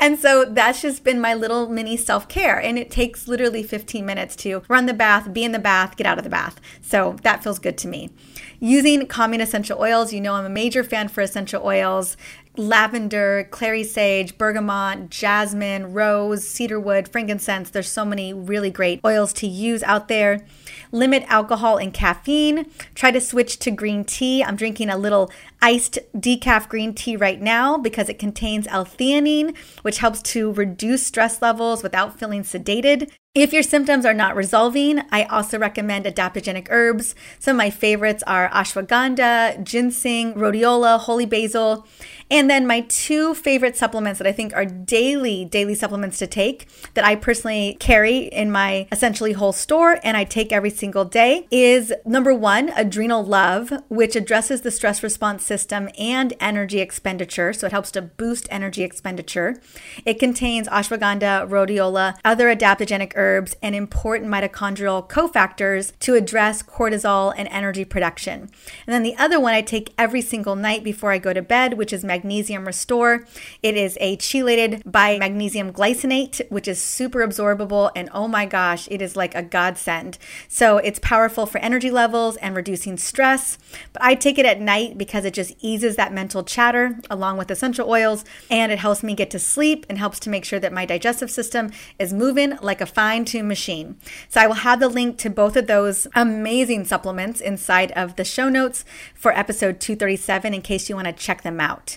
and 0.00 0.18
so 0.18 0.46
that's 0.46 0.82
just 0.82 1.04
been 1.04 1.20
my 1.20 1.34
little 1.34 1.68
mini 1.68 1.96
self 1.96 2.28
care. 2.28 2.60
And 2.60 2.78
it 2.78 2.90
takes 2.90 3.28
literally 3.28 3.62
15 3.62 4.04
minutes 4.04 4.34
to 4.36 4.62
run 4.68 4.86
the 4.86 4.94
bath, 4.94 5.32
be 5.32 5.44
in 5.44 5.52
the 5.52 5.60
bath, 5.60 5.96
get 5.96 6.08
out 6.08 6.18
of 6.18 6.24
the 6.24 6.30
bath. 6.30 6.60
So 6.80 7.16
that 7.22 7.44
feels 7.44 7.60
good 7.60 7.78
to 7.78 7.88
me. 7.88 8.10
Using 8.58 9.06
calming 9.06 9.40
essential 9.40 9.80
oils, 9.80 10.12
you 10.12 10.20
know, 10.20 10.34
I'm 10.34 10.44
a 10.44 10.50
major 10.50 10.82
fan 10.82 11.08
for 11.08 11.20
essential 11.20 11.64
oils 11.64 12.16
lavender, 12.56 13.48
clary 13.50 13.84
sage, 13.84 14.36
bergamot, 14.36 15.08
jasmine, 15.10 15.92
rose, 15.92 16.48
cedarwood, 16.48 17.08
frankincense. 17.08 17.70
There's 17.70 17.88
so 17.88 18.04
many 18.04 18.32
really 18.32 18.70
great 18.70 19.00
oils 19.04 19.32
to 19.34 19.46
use 19.46 19.82
out 19.82 20.08
there. 20.08 20.44
Limit 20.90 21.24
alcohol 21.28 21.78
and 21.78 21.94
caffeine. 21.94 22.66
Try 22.94 23.10
to 23.10 23.20
switch 23.20 23.58
to 23.60 23.70
green 23.70 24.04
tea. 24.04 24.44
I'm 24.44 24.56
drinking 24.56 24.90
a 24.90 24.98
little 24.98 25.30
iced 25.62 25.98
decaf 26.14 26.68
green 26.68 26.92
tea 26.92 27.16
right 27.16 27.40
now 27.40 27.78
because 27.78 28.08
it 28.08 28.18
contains 28.18 28.66
L-theanine, 28.66 29.56
which 29.82 29.98
helps 29.98 30.20
to 30.22 30.52
reduce 30.52 31.06
stress 31.06 31.40
levels 31.40 31.82
without 31.82 32.18
feeling 32.18 32.42
sedated. 32.42 33.10
If 33.34 33.54
your 33.54 33.62
symptoms 33.62 34.04
are 34.04 34.12
not 34.12 34.36
resolving, 34.36 35.00
I 35.10 35.24
also 35.24 35.58
recommend 35.58 36.04
adaptogenic 36.04 36.66
herbs. 36.68 37.14
Some 37.38 37.56
of 37.56 37.58
my 37.58 37.70
favorites 37.70 38.22
are 38.26 38.50
ashwagandha, 38.50 39.64
ginseng, 39.64 40.34
rhodiola, 40.34 41.00
holy 41.00 41.24
basil. 41.24 41.86
And 42.30 42.48
then 42.48 42.66
my 42.66 42.80
two 42.80 43.34
favorite 43.34 43.76
supplements 43.76 44.18
that 44.18 44.26
I 44.26 44.32
think 44.32 44.54
are 44.54 44.64
daily, 44.64 45.44
daily 45.44 45.74
supplements 45.74 46.18
to 46.18 46.26
take 46.26 46.66
that 46.94 47.04
I 47.04 47.14
personally 47.14 47.76
carry 47.78 48.20
in 48.20 48.50
my 48.50 48.88
essentially 48.90 49.32
whole 49.32 49.52
store 49.52 50.00
and 50.02 50.16
I 50.16 50.24
take 50.24 50.52
every 50.52 50.70
single 50.70 51.04
day 51.04 51.46
is 51.50 51.92
number 52.06 52.34
one, 52.34 52.70
Adrenal 52.70 53.24
Love, 53.24 53.72
which 53.88 54.16
addresses 54.16 54.62
the 54.62 54.70
stress 54.70 55.02
response 55.02 55.44
system 55.44 55.88
and 55.98 56.32
energy 56.40 56.80
expenditure. 56.80 57.52
So 57.52 57.66
it 57.66 57.72
helps 57.72 57.90
to 57.92 58.02
boost 58.02 58.48
energy 58.50 58.82
expenditure. 58.82 59.60
It 60.06 60.18
contains 60.18 60.68
ashwagandha, 60.68 61.48
rhodiola, 61.48 62.16
other 62.24 62.54
adaptogenic 62.54 63.12
herbs, 63.14 63.56
and 63.62 63.74
important 63.74 64.30
mitochondrial 64.30 65.08
cofactors 65.08 65.92
to 66.00 66.14
address 66.14 66.62
cortisol 66.62 67.34
and 67.36 67.46
energy 67.48 67.84
production. 67.84 68.50
And 68.86 68.94
then 68.94 69.02
the 69.02 69.16
other 69.16 69.38
one 69.38 69.52
I 69.52 69.60
take 69.60 69.92
every 69.98 70.22
single 70.22 70.56
night 70.56 70.82
before 70.82 71.12
I 71.12 71.18
go 71.18 71.32
to 71.32 71.42
bed, 71.42 71.74
which 71.74 71.92
is 71.92 72.02
magnesium 72.02 72.21
Magnesium 72.22 72.64
Restore. 72.66 73.24
It 73.64 73.76
is 73.76 73.98
a 74.00 74.16
chelated 74.16 74.82
by 74.90 75.18
magnesium 75.18 75.72
glycinate, 75.72 76.40
which 76.50 76.68
is 76.68 76.80
super 76.80 77.26
absorbable. 77.26 77.90
And 77.96 78.08
oh 78.14 78.28
my 78.28 78.46
gosh, 78.46 78.86
it 78.92 79.02
is 79.02 79.16
like 79.16 79.34
a 79.34 79.42
godsend. 79.42 80.18
So 80.46 80.78
it's 80.78 81.00
powerful 81.00 81.46
for 81.46 81.58
energy 81.58 81.90
levels 81.90 82.36
and 82.36 82.54
reducing 82.54 82.96
stress. 82.96 83.58
But 83.92 84.02
I 84.02 84.14
take 84.14 84.38
it 84.38 84.46
at 84.46 84.60
night 84.60 84.96
because 84.96 85.24
it 85.24 85.34
just 85.34 85.54
eases 85.60 85.96
that 85.96 86.12
mental 86.12 86.44
chatter 86.44 87.00
along 87.10 87.38
with 87.38 87.50
essential 87.50 87.90
oils. 87.90 88.24
And 88.48 88.70
it 88.70 88.78
helps 88.78 89.02
me 89.02 89.14
get 89.14 89.30
to 89.32 89.40
sleep 89.40 89.84
and 89.88 89.98
helps 89.98 90.20
to 90.20 90.30
make 90.30 90.44
sure 90.44 90.60
that 90.60 90.72
my 90.72 90.86
digestive 90.86 91.30
system 91.30 91.72
is 91.98 92.12
moving 92.12 92.56
like 92.62 92.80
a 92.80 92.86
fine 92.86 93.24
tuned 93.24 93.48
machine. 93.48 93.96
So 94.28 94.40
I 94.40 94.46
will 94.46 94.54
have 94.54 94.78
the 94.78 94.88
link 94.88 95.18
to 95.18 95.30
both 95.30 95.56
of 95.56 95.66
those 95.66 96.06
amazing 96.14 96.84
supplements 96.84 97.40
inside 97.40 97.90
of 97.92 98.14
the 98.14 98.24
show 98.24 98.48
notes 98.48 98.84
for 99.12 99.36
episode 99.36 99.80
237 99.80 100.54
in 100.54 100.62
case 100.62 100.88
you 100.88 100.94
want 100.94 101.06
to 101.06 101.12
check 101.12 101.42
them 101.42 101.60
out. 101.60 101.96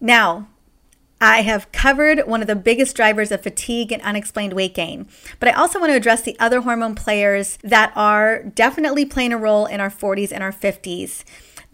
Now, 0.00 0.48
I 1.20 1.42
have 1.42 1.72
covered 1.72 2.26
one 2.26 2.42
of 2.42 2.46
the 2.46 2.56
biggest 2.56 2.96
drivers 2.96 3.32
of 3.32 3.42
fatigue 3.42 3.92
and 3.92 4.02
unexplained 4.02 4.52
weight 4.52 4.74
gain, 4.74 5.06
but 5.40 5.48
I 5.48 5.52
also 5.52 5.80
want 5.80 5.90
to 5.90 5.96
address 5.96 6.22
the 6.22 6.38
other 6.38 6.60
hormone 6.60 6.94
players 6.94 7.58
that 7.62 7.92
are 7.96 8.42
definitely 8.42 9.06
playing 9.06 9.32
a 9.32 9.38
role 9.38 9.66
in 9.66 9.80
our 9.80 9.90
40s 9.90 10.32
and 10.32 10.42
our 10.42 10.52
50s. 10.52 11.24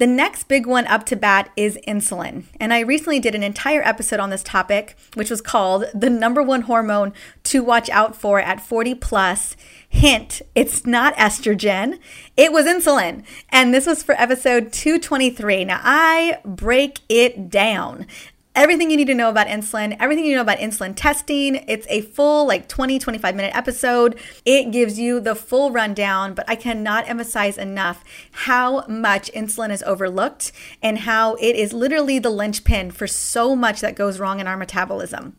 The 0.00 0.06
next 0.06 0.44
big 0.44 0.64
one 0.64 0.86
up 0.86 1.04
to 1.06 1.14
bat 1.14 1.50
is 1.58 1.78
insulin. 1.86 2.44
And 2.58 2.72
I 2.72 2.80
recently 2.80 3.20
did 3.20 3.34
an 3.34 3.42
entire 3.42 3.82
episode 3.82 4.18
on 4.18 4.30
this 4.30 4.42
topic, 4.42 4.96
which 5.12 5.28
was 5.28 5.42
called 5.42 5.84
The 5.92 6.08
Number 6.08 6.42
One 6.42 6.62
Hormone 6.62 7.12
to 7.42 7.62
Watch 7.62 7.90
Out 7.90 8.16
For 8.16 8.40
at 8.40 8.62
40 8.62 8.94
Plus. 8.94 9.58
Hint, 9.90 10.40
it's 10.54 10.86
not 10.86 11.14
estrogen, 11.16 11.98
it 12.34 12.50
was 12.50 12.64
insulin. 12.64 13.24
And 13.50 13.74
this 13.74 13.86
was 13.86 14.02
for 14.02 14.14
episode 14.14 14.72
223. 14.72 15.66
Now, 15.66 15.80
I 15.82 16.38
break 16.46 17.00
it 17.10 17.50
down 17.50 18.06
everything 18.54 18.90
you 18.90 18.96
need 18.96 19.06
to 19.06 19.14
know 19.14 19.30
about 19.30 19.46
insulin, 19.46 19.96
everything 20.00 20.24
you 20.24 20.34
know 20.34 20.40
about 20.40 20.58
insulin 20.58 20.94
testing. 20.94 21.56
It's 21.68 21.86
a 21.88 22.00
full, 22.02 22.46
like 22.46 22.68
20, 22.68 22.98
25 22.98 23.34
minute 23.34 23.54
episode. 23.54 24.18
It 24.44 24.70
gives 24.70 24.98
you 24.98 25.20
the 25.20 25.34
full 25.34 25.70
rundown, 25.70 26.34
but 26.34 26.44
I 26.48 26.56
cannot 26.56 27.08
emphasize 27.08 27.56
enough 27.56 28.04
how 28.32 28.86
much 28.86 29.30
insulin 29.32 29.70
is 29.70 29.82
overlooked 29.84 30.52
and 30.82 30.98
how 30.98 31.34
it 31.36 31.56
is 31.56 31.72
literally 31.72 32.18
the 32.18 32.30
linchpin 32.30 32.90
for 32.90 33.06
so 33.06 33.54
much 33.54 33.80
that 33.80 33.96
goes 33.96 34.18
wrong 34.18 34.40
in 34.40 34.46
our 34.46 34.56
metabolism. 34.56 35.36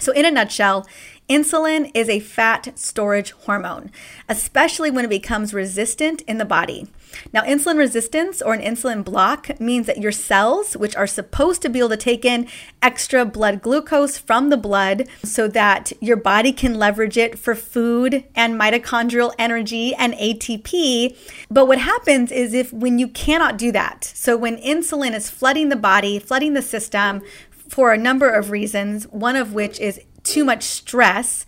So, 0.00 0.12
in 0.12 0.24
a 0.24 0.30
nutshell, 0.30 0.86
insulin 1.28 1.90
is 1.94 2.08
a 2.08 2.20
fat 2.20 2.78
storage 2.78 3.32
hormone, 3.32 3.90
especially 4.28 4.90
when 4.90 5.04
it 5.04 5.08
becomes 5.08 5.54
resistant 5.54 6.22
in 6.22 6.38
the 6.38 6.44
body. 6.44 6.88
Now, 7.32 7.42
insulin 7.42 7.78
resistance 7.78 8.42
or 8.42 8.54
an 8.54 8.60
insulin 8.60 9.04
block 9.04 9.60
means 9.60 9.86
that 9.86 9.98
your 9.98 10.12
cells, 10.12 10.76
which 10.76 10.96
are 10.96 11.06
supposed 11.06 11.62
to 11.62 11.68
be 11.68 11.78
able 11.78 11.88
to 11.90 11.96
take 11.96 12.24
in 12.24 12.48
extra 12.82 13.24
blood 13.24 13.62
glucose 13.62 14.18
from 14.18 14.50
the 14.50 14.56
blood 14.56 15.08
so 15.22 15.48
that 15.48 15.92
your 16.00 16.16
body 16.16 16.52
can 16.52 16.74
leverage 16.74 17.16
it 17.16 17.38
for 17.38 17.54
food 17.54 18.24
and 18.34 18.60
mitochondrial 18.60 19.34
energy 19.38 19.94
and 19.94 20.14
ATP. 20.14 21.16
But 21.50 21.66
what 21.66 21.78
happens 21.78 22.30
is 22.30 22.54
if 22.54 22.72
when 22.72 22.98
you 22.98 23.08
cannot 23.08 23.58
do 23.58 23.72
that, 23.72 24.04
so 24.04 24.36
when 24.36 24.56
insulin 24.58 25.14
is 25.14 25.30
flooding 25.30 25.68
the 25.68 25.76
body, 25.76 26.18
flooding 26.18 26.54
the 26.54 26.62
system, 26.62 27.22
for 27.68 27.92
a 27.92 27.98
number 27.98 28.30
of 28.30 28.50
reasons, 28.50 29.04
one 29.08 29.36
of 29.36 29.52
which 29.52 29.78
is 29.78 30.00
too 30.28 30.44
much 30.44 30.62
stress. 30.62 31.46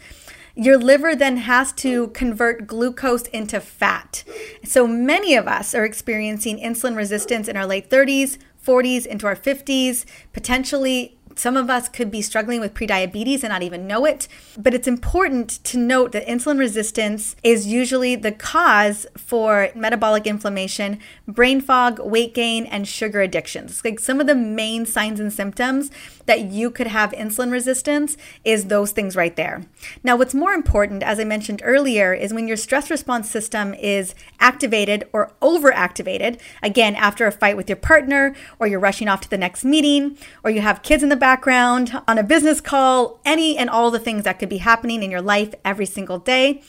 Your 0.54 0.76
liver 0.76 1.14
then 1.14 1.38
has 1.38 1.72
to 1.74 2.08
convert 2.08 2.66
glucose 2.66 3.22
into 3.28 3.60
fat. 3.60 4.24
So 4.64 4.86
many 4.86 5.34
of 5.34 5.46
us 5.46 5.74
are 5.74 5.84
experiencing 5.84 6.58
insulin 6.58 6.96
resistance 6.96 7.46
in 7.48 7.56
our 7.56 7.66
late 7.66 7.88
30s, 7.88 8.38
40s, 8.64 9.06
into 9.06 9.26
our 9.26 9.36
50s, 9.36 10.04
potentially 10.32 11.18
some 11.40 11.56
of 11.56 11.70
us 11.70 11.88
could 11.88 12.10
be 12.10 12.20
struggling 12.20 12.60
with 12.60 12.74
prediabetes 12.74 13.42
and 13.42 13.48
not 13.48 13.62
even 13.62 13.86
know 13.86 14.04
it. 14.04 14.28
But 14.58 14.74
it's 14.74 14.86
important 14.86 15.48
to 15.64 15.78
note 15.78 16.12
that 16.12 16.26
insulin 16.26 16.58
resistance 16.58 17.34
is 17.42 17.66
usually 17.66 18.14
the 18.14 18.30
cause 18.30 19.06
for 19.16 19.70
metabolic 19.74 20.26
inflammation, 20.26 20.98
brain 21.26 21.62
fog, 21.62 21.98
weight 21.98 22.34
gain, 22.34 22.66
and 22.66 22.86
sugar 22.86 23.22
addictions. 23.22 23.82
Like 23.82 24.00
some 24.00 24.20
of 24.20 24.26
the 24.26 24.34
main 24.34 24.84
signs 24.84 25.18
and 25.18 25.32
symptoms 25.32 25.90
that 26.26 26.44
you 26.44 26.70
could 26.70 26.88
have 26.88 27.12
insulin 27.12 27.50
resistance 27.50 28.18
is 28.44 28.66
those 28.66 28.92
things 28.92 29.16
right 29.16 29.34
there. 29.34 29.62
Now, 30.04 30.16
what's 30.16 30.34
more 30.34 30.52
important, 30.52 31.02
as 31.02 31.18
I 31.18 31.24
mentioned 31.24 31.62
earlier, 31.64 32.12
is 32.12 32.34
when 32.34 32.48
your 32.48 32.58
stress 32.58 32.90
response 32.90 33.30
system 33.30 33.72
is 33.72 34.14
activated 34.40 35.08
or 35.12 35.32
overactivated, 35.40 36.38
again, 36.62 36.94
after 36.96 37.26
a 37.26 37.32
fight 37.32 37.56
with 37.56 37.68
your 37.68 37.76
partner, 37.76 38.36
or 38.58 38.66
you're 38.66 38.78
rushing 38.78 39.08
off 39.08 39.22
to 39.22 39.30
the 39.30 39.38
next 39.38 39.64
meeting, 39.64 40.18
or 40.44 40.50
you 40.50 40.60
have 40.60 40.82
kids 40.82 41.02
in 41.02 41.08
the 41.08 41.16
back 41.16 41.29
background, 41.30 41.92
on 42.08 42.18
a 42.18 42.24
business 42.24 42.60
call, 42.60 43.20
any 43.24 43.56
and 43.56 43.70
all 43.70 43.92
the 43.92 44.00
things 44.00 44.24
that 44.24 44.40
could 44.40 44.48
be 44.48 44.58
happening 44.58 45.00
in 45.00 45.12
your 45.12 45.22
life 45.22 45.54
every 45.64 45.86
single 45.86 46.18
day. 46.18 46.60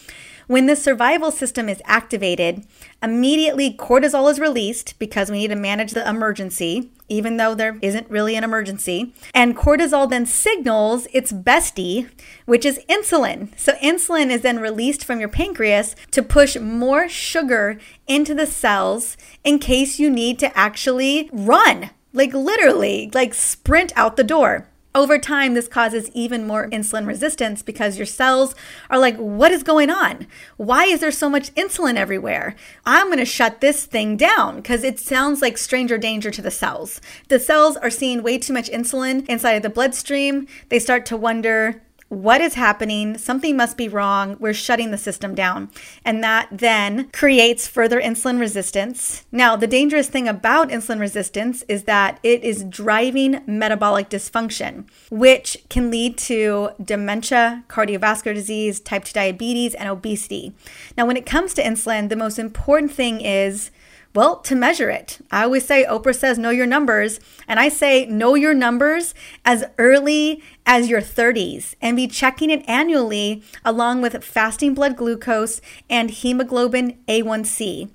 When 0.45 0.67
the 0.67 0.75
survival 0.75 1.31
system 1.31 1.67
is 1.67 1.81
activated, 1.85 2.67
immediately 3.01 3.73
cortisol 3.73 4.29
is 4.29 4.39
released 4.39 4.99
because 4.99 5.31
we 5.31 5.39
need 5.39 5.47
to 5.47 5.55
manage 5.55 5.93
the 5.93 6.07
emergency, 6.07 6.91
even 7.09 7.37
though 7.37 7.55
there 7.55 7.79
isn't 7.81 8.07
really 8.07 8.35
an 8.35 8.43
emergency. 8.43 9.15
And 9.33 9.57
cortisol 9.57 10.07
then 10.07 10.27
signals 10.27 11.07
its 11.11 11.31
bestie, 11.31 12.11
which 12.45 12.63
is 12.63 12.81
insulin. 12.87 13.57
So, 13.57 13.73
insulin 13.77 14.29
is 14.29 14.41
then 14.41 14.59
released 14.59 15.03
from 15.03 15.19
your 15.19 15.29
pancreas 15.29 15.95
to 16.11 16.21
push 16.21 16.55
more 16.55 17.09
sugar 17.09 17.79
into 18.05 18.35
the 18.35 18.45
cells 18.45 19.17
in 19.43 19.57
case 19.57 19.97
you 19.97 20.11
need 20.11 20.37
to 20.37 20.55
actually 20.55 21.31
run 21.33 21.89
like 22.13 22.33
literally, 22.33 23.09
like 23.13 23.33
sprint 23.33 23.91
out 23.95 24.17
the 24.17 24.23
door. 24.23 24.67
Over 24.93 25.17
time, 25.17 25.53
this 25.53 25.69
causes 25.69 26.11
even 26.13 26.45
more 26.45 26.69
insulin 26.69 27.07
resistance 27.07 27.61
because 27.61 27.95
your 27.95 28.05
cells 28.05 28.53
are 28.89 28.99
like, 28.99 29.15
what 29.15 29.53
is 29.53 29.63
going 29.63 29.89
on? 29.89 30.27
Why 30.57 30.83
is 30.83 30.99
there 30.99 31.11
so 31.11 31.29
much 31.29 31.55
insulin 31.55 31.95
everywhere? 31.95 32.57
I'm 32.85 33.07
going 33.07 33.19
to 33.19 33.25
shut 33.25 33.61
this 33.61 33.85
thing 33.85 34.17
down 34.17 34.57
because 34.57 34.83
it 34.83 34.99
sounds 34.99 35.41
like 35.41 35.57
stranger 35.57 35.97
danger 35.97 36.29
to 36.31 36.41
the 36.41 36.51
cells. 36.51 36.99
The 37.29 37.39
cells 37.39 37.77
are 37.77 37.89
seeing 37.89 38.21
way 38.21 38.37
too 38.37 38.51
much 38.51 38.69
insulin 38.69 39.25
inside 39.29 39.53
of 39.53 39.63
the 39.63 39.69
bloodstream. 39.69 40.45
They 40.67 40.79
start 40.79 41.05
to 41.05 41.15
wonder, 41.15 41.81
what 42.11 42.41
is 42.41 42.55
happening? 42.55 43.17
Something 43.17 43.55
must 43.55 43.77
be 43.77 43.87
wrong. 43.87 44.35
We're 44.37 44.53
shutting 44.53 44.91
the 44.91 44.97
system 44.97 45.33
down. 45.33 45.71
And 46.03 46.21
that 46.21 46.49
then 46.51 47.09
creates 47.13 47.67
further 47.67 48.01
insulin 48.01 48.37
resistance. 48.37 49.23
Now, 49.31 49.55
the 49.55 49.65
dangerous 49.65 50.09
thing 50.09 50.27
about 50.27 50.71
insulin 50.71 50.99
resistance 50.99 51.63
is 51.69 51.83
that 51.83 52.19
it 52.21 52.43
is 52.43 52.65
driving 52.65 53.41
metabolic 53.47 54.09
dysfunction, 54.09 54.89
which 55.09 55.63
can 55.69 55.89
lead 55.89 56.17
to 56.17 56.71
dementia, 56.83 57.63
cardiovascular 57.69 58.35
disease, 58.35 58.81
type 58.81 59.05
2 59.05 59.13
diabetes, 59.13 59.73
and 59.73 59.87
obesity. 59.87 60.53
Now, 60.97 61.05
when 61.05 61.15
it 61.15 61.25
comes 61.25 61.53
to 61.53 61.63
insulin, 61.63 62.09
the 62.09 62.17
most 62.17 62.37
important 62.37 62.91
thing 62.91 63.21
is 63.21 63.71
well, 64.13 64.37
to 64.39 64.55
measure 64.55 64.89
it. 64.89 65.19
I 65.31 65.43
always 65.43 65.65
say, 65.65 65.85
Oprah 65.85 66.15
says, 66.15 66.37
know 66.37 66.49
your 66.49 66.65
numbers. 66.65 67.21
And 67.47 67.59
I 67.59 67.69
say, 67.69 68.05
know 68.07 68.35
your 68.35 68.53
numbers 68.53 69.13
as 69.45 69.63
early 69.77 70.43
as 70.71 70.89
your 70.89 71.01
30s 71.01 71.75
and 71.81 71.97
be 71.97 72.07
checking 72.07 72.49
it 72.49 72.63
annually 72.65 73.43
along 73.65 74.01
with 74.01 74.23
fasting 74.23 74.73
blood 74.73 74.95
glucose 74.95 75.59
and 75.89 76.09
hemoglobin 76.09 76.97
A1C. 77.09 77.89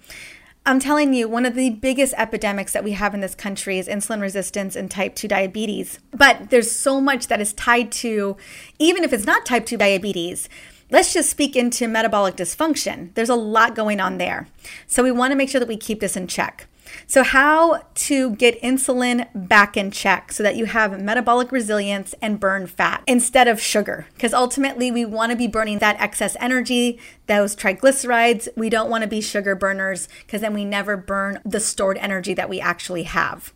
I'm 0.66 0.78
telling 0.78 1.14
you, 1.14 1.26
one 1.26 1.46
of 1.46 1.54
the 1.54 1.70
biggest 1.70 2.12
epidemics 2.18 2.74
that 2.74 2.84
we 2.84 2.92
have 2.92 3.14
in 3.14 3.22
this 3.22 3.34
country 3.34 3.78
is 3.78 3.88
insulin 3.88 4.20
resistance 4.20 4.76
and 4.76 4.90
type 4.90 5.14
2 5.14 5.26
diabetes. 5.26 6.00
But 6.10 6.50
there's 6.50 6.70
so 6.70 7.00
much 7.00 7.28
that 7.28 7.40
is 7.40 7.54
tied 7.54 7.90
to, 7.92 8.36
even 8.78 9.04
if 9.04 9.12
it's 9.14 9.24
not 9.24 9.46
type 9.46 9.64
2 9.64 9.78
diabetes, 9.78 10.50
Let's 10.88 11.12
just 11.12 11.28
speak 11.28 11.56
into 11.56 11.88
metabolic 11.88 12.36
dysfunction. 12.36 13.12
There's 13.14 13.28
a 13.28 13.34
lot 13.34 13.74
going 13.74 13.98
on 13.98 14.18
there. 14.18 14.46
So 14.86 15.02
we 15.02 15.10
want 15.10 15.32
to 15.32 15.36
make 15.36 15.48
sure 15.48 15.58
that 15.58 15.66
we 15.66 15.76
keep 15.76 15.98
this 15.98 16.16
in 16.16 16.28
check. 16.28 16.68
So, 17.06 17.22
how 17.22 17.82
to 17.94 18.30
get 18.36 18.60
insulin 18.62 19.28
back 19.34 19.76
in 19.76 19.90
check 19.90 20.32
so 20.32 20.42
that 20.42 20.56
you 20.56 20.66
have 20.66 21.00
metabolic 21.00 21.52
resilience 21.52 22.14
and 22.20 22.40
burn 22.40 22.66
fat 22.66 23.02
instead 23.06 23.48
of 23.48 23.60
sugar? 23.60 24.06
Because 24.14 24.34
ultimately, 24.34 24.90
we 24.90 25.04
want 25.04 25.30
to 25.32 25.36
be 25.36 25.46
burning 25.46 25.78
that 25.78 26.00
excess 26.00 26.36
energy, 26.40 26.98
those 27.26 27.56
triglycerides. 27.56 28.48
We 28.56 28.70
don't 28.70 28.90
want 28.90 29.02
to 29.02 29.08
be 29.08 29.20
sugar 29.20 29.54
burners 29.54 30.08
because 30.26 30.40
then 30.40 30.54
we 30.54 30.64
never 30.64 30.96
burn 30.96 31.40
the 31.44 31.60
stored 31.60 31.98
energy 31.98 32.34
that 32.34 32.48
we 32.48 32.60
actually 32.60 33.04
have. 33.04 33.52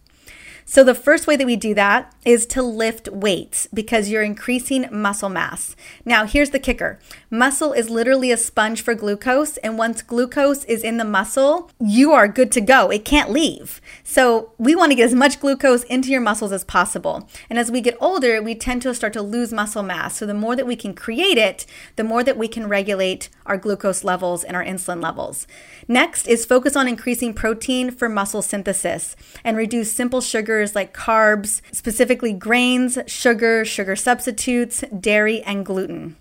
So, 0.64 0.84
the 0.84 0.94
first 0.94 1.26
way 1.26 1.34
that 1.34 1.46
we 1.46 1.56
do 1.56 1.74
that 1.74 2.14
is 2.24 2.46
to 2.46 2.62
lift 2.62 3.08
weights 3.08 3.66
because 3.74 4.08
you're 4.08 4.22
increasing 4.22 4.86
muscle 4.92 5.28
mass. 5.28 5.74
Now, 6.04 6.26
here's 6.26 6.50
the 6.50 6.60
kicker 6.60 7.00
muscle 7.30 7.72
is 7.72 7.88
literally 7.88 8.32
a 8.32 8.36
sponge 8.36 8.82
for 8.82 8.94
glucose, 8.94 9.56
and 9.58 9.78
once 9.78 10.02
glucose 10.02 10.64
is 10.64 10.82
in 10.82 10.96
the 10.96 11.04
muscle, 11.04 11.70
you 11.78 12.12
are 12.12 12.26
good 12.26 12.50
to 12.52 12.60
go. 12.60 12.90
It 12.90 13.04
can't 13.04 13.30
leave. 13.30 13.80
So, 14.02 14.52
we 14.58 14.74
want 14.74 14.90
to 14.90 14.96
get 14.96 15.06
as 15.06 15.14
much 15.14 15.40
glucose 15.40 15.84
into 15.84 16.10
your 16.10 16.20
muscles 16.20 16.52
as 16.52 16.64
possible. 16.64 17.28
And 17.48 17.58
as 17.58 17.70
we 17.70 17.80
get 17.80 17.96
older, 18.00 18.42
we 18.42 18.54
tend 18.54 18.82
to 18.82 18.94
start 18.94 19.12
to 19.12 19.22
lose 19.22 19.52
muscle 19.52 19.82
mass. 19.82 20.16
So, 20.16 20.26
the 20.26 20.34
more 20.34 20.56
that 20.56 20.66
we 20.66 20.76
can 20.76 20.92
create 20.92 21.38
it, 21.38 21.66
the 21.96 22.04
more 22.04 22.24
that 22.24 22.36
we 22.36 22.48
can 22.48 22.68
regulate 22.68 23.28
our 23.46 23.56
glucose 23.56 24.04
levels 24.04 24.44
and 24.44 24.56
our 24.56 24.64
insulin 24.64 25.02
levels. 25.02 25.46
Next 25.86 26.26
is 26.26 26.44
focus 26.44 26.76
on 26.76 26.88
increasing 26.88 27.34
protein 27.34 27.90
for 27.90 28.08
muscle 28.08 28.42
synthesis 28.42 29.16
and 29.44 29.56
reduce 29.56 29.92
simple 29.92 30.20
sugars 30.20 30.74
like 30.74 30.94
carbs, 30.94 31.60
specifically 31.72 32.32
grains, 32.32 32.98
sugar, 33.06 33.64
sugar 33.64 33.96
substitutes, 33.96 34.84
dairy, 34.98 35.42
and 35.42 35.64
gluten. 35.66 36.16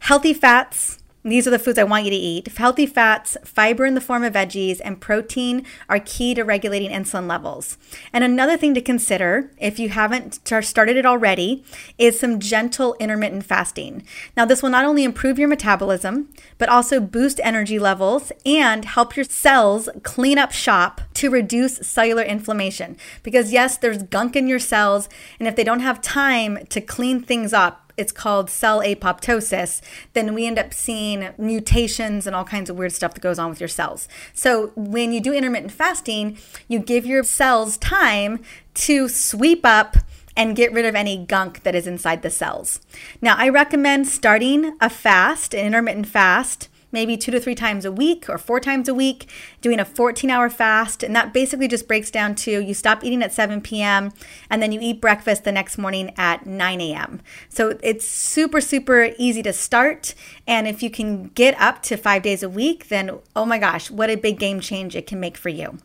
Healthy 0.00 0.34
fats, 0.34 0.98
these 1.22 1.46
are 1.46 1.50
the 1.50 1.58
foods 1.58 1.78
I 1.78 1.84
want 1.84 2.06
you 2.06 2.10
to 2.10 2.16
eat. 2.16 2.48
Healthy 2.48 2.86
fats, 2.86 3.36
fiber 3.44 3.84
in 3.84 3.94
the 3.94 4.00
form 4.00 4.24
of 4.24 4.32
veggies, 4.32 4.80
and 4.82 4.98
protein 4.98 5.66
are 5.86 6.00
key 6.00 6.34
to 6.34 6.42
regulating 6.42 6.90
insulin 6.90 7.28
levels. 7.28 7.76
And 8.10 8.24
another 8.24 8.56
thing 8.56 8.72
to 8.74 8.80
consider, 8.80 9.50
if 9.58 9.78
you 9.78 9.90
haven't 9.90 10.40
started 10.62 10.96
it 10.96 11.04
already, 11.04 11.62
is 11.98 12.18
some 12.18 12.40
gentle 12.40 12.96
intermittent 12.98 13.44
fasting. 13.44 14.02
Now, 14.34 14.46
this 14.46 14.62
will 14.62 14.70
not 14.70 14.86
only 14.86 15.04
improve 15.04 15.38
your 15.38 15.46
metabolism, 15.46 16.30
but 16.56 16.70
also 16.70 16.98
boost 16.98 17.38
energy 17.44 17.78
levels 17.78 18.32
and 18.46 18.86
help 18.86 19.14
your 19.14 19.26
cells 19.26 19.90
clean 20.02 20.38
up 20.38 20.52
shop 20.52 21.02
to 21.14 21.28
reduce 21.28 21.86
cellular 21.86 22.22
inflammation. 22.22 22.96
Because, 23.22 23.52
yes, 23.52 23.76
there's 23.76 24.04
gunk 24.04 24.36
in 24.36 24.48
your 24.48 24.58
cells, 24.58 25.10
and 25.38 25.46
if 25.46 25.54
they 25.54 25.64
don't 25.64 25.80
have 25.80 26.00
time 26.00 26.64
to 26.70 26.80
clean 26.80 27.20
things 27.20 27.52
up, 27.52 27.89
it's 28.00 28.12
called 28.12 28.50
cell 28.50 28.80
apoptosis, 28.80 29.80
then 30.14 30.34
we 30.34 30.46
end 30.46 30.58
up 30.58 30.72
seeing 30.72 31.28
mutations 31.38 32.26
and 32.26 32.34
all 32.34 32.44
kinds 32.44 32.70
of 32.70 32.76
weird 32.76 32.92
stuff 32.92 33.14
that 33.14 33.20
goes 33.20 33.38
on 33.38 33.50
with 33.50 33.60
your 33.60 33.68
cells. 33.68 34.08
So 34.32 34.72
when 34.74 35.12
you 35.12 35.20
do 35.20 35.34
intermittent 35.34 35.72
fasting, 35.72 36.38
you 36.66 36.78
give 36.78 37.04
your 37.04 37.22
cells 37.22 37.76
time 37.76 38.42
to 38.74 39.08
sweep 39.08 39.66
up 39.66 39.98
and 40.36 40.56
get 40.56 40.72
rid 40.72 40.86
of 40.86 40.94
any 40.94 41.18
gunk 41.18 41.64
that 41.64 41.74
is 41.74 41.86
inside 41.86 42.22
the 42.22 42.30
cells. 42.30 42.80
Now, 43.20 43.34
I 43.36 43.50
recommend 43.50 44.08
starting 44.08 44.74
a 44.80 44.88
fast, 44.88 45.52
an 45.52 45.66
intermittent 45.66 46.06
fast, 46.06 46.69
maybe 46.92 47.16
two 47.16 47.30
to 47.30 47.40
three 47.40 47.54
times 47.54 47.84
a 47.84 47.92
week 47.92 48.28
or 48.28 48.38
four 48.38 48.60
times 48.60 48.88
a 48.88 48.94
week, 48.94 49.28
doing 49.60 49.80
a 49.80 49.84
14 49.84 50.30
hour 50.30 50.50
fast. 50.50 51.02
And 51.02 51.14
that 51.14 51.32
basically 51.32 51.68
just 51.68 51.88
breaks 51.88 52.10
down 52.10 52.34
to 52.36 52.60
you 52.60 52.74
stop 52.74 53.04
eating 53.04 53.22
at 53.22 53.32
7 53.32 53.60
p.m. 53.60 54.12
and 54.48 54.62
then 54.62 54.72
you 54.72 54.80
eat 54.82 55.00
breakfast 55.00 55.44
the 55.44 55.52
next 55.52 55.78
morning 55.78 56.12
at 56.16 56.46
9 56.46 56.80
a.m. 56.80 57.20
So 57.48 57.78
it's 57.82 58.06
super, 58.06 58.60
super 58.60 59.10
easy 59.18 59.42
to 59.42 59.52
start. 59.52 60.14
And 60.46 60.66
if 60.66 60.82
you 60.82 60.90
can 60.90 61.24
get 61.28 61.58
up 61.60 61.82
to 61.84 61.96
five 61.96 62.22
days 62.22 62.42
a 62.42 62.48
week, 62.48 62.88
then 62.88 63.18
oh 63.36 63.44
my 63.44 63.58
gosh, 63.58 63.90
what 63.90 64.10
a 64.10 64.16
big 64.16 64.38
game 64.38 64.60
change 64.60 64.96
it 64.96 65.06
can 65.06 65.20
make 65.20 65.36
for 65.36 65.48
you. 65.48 65.78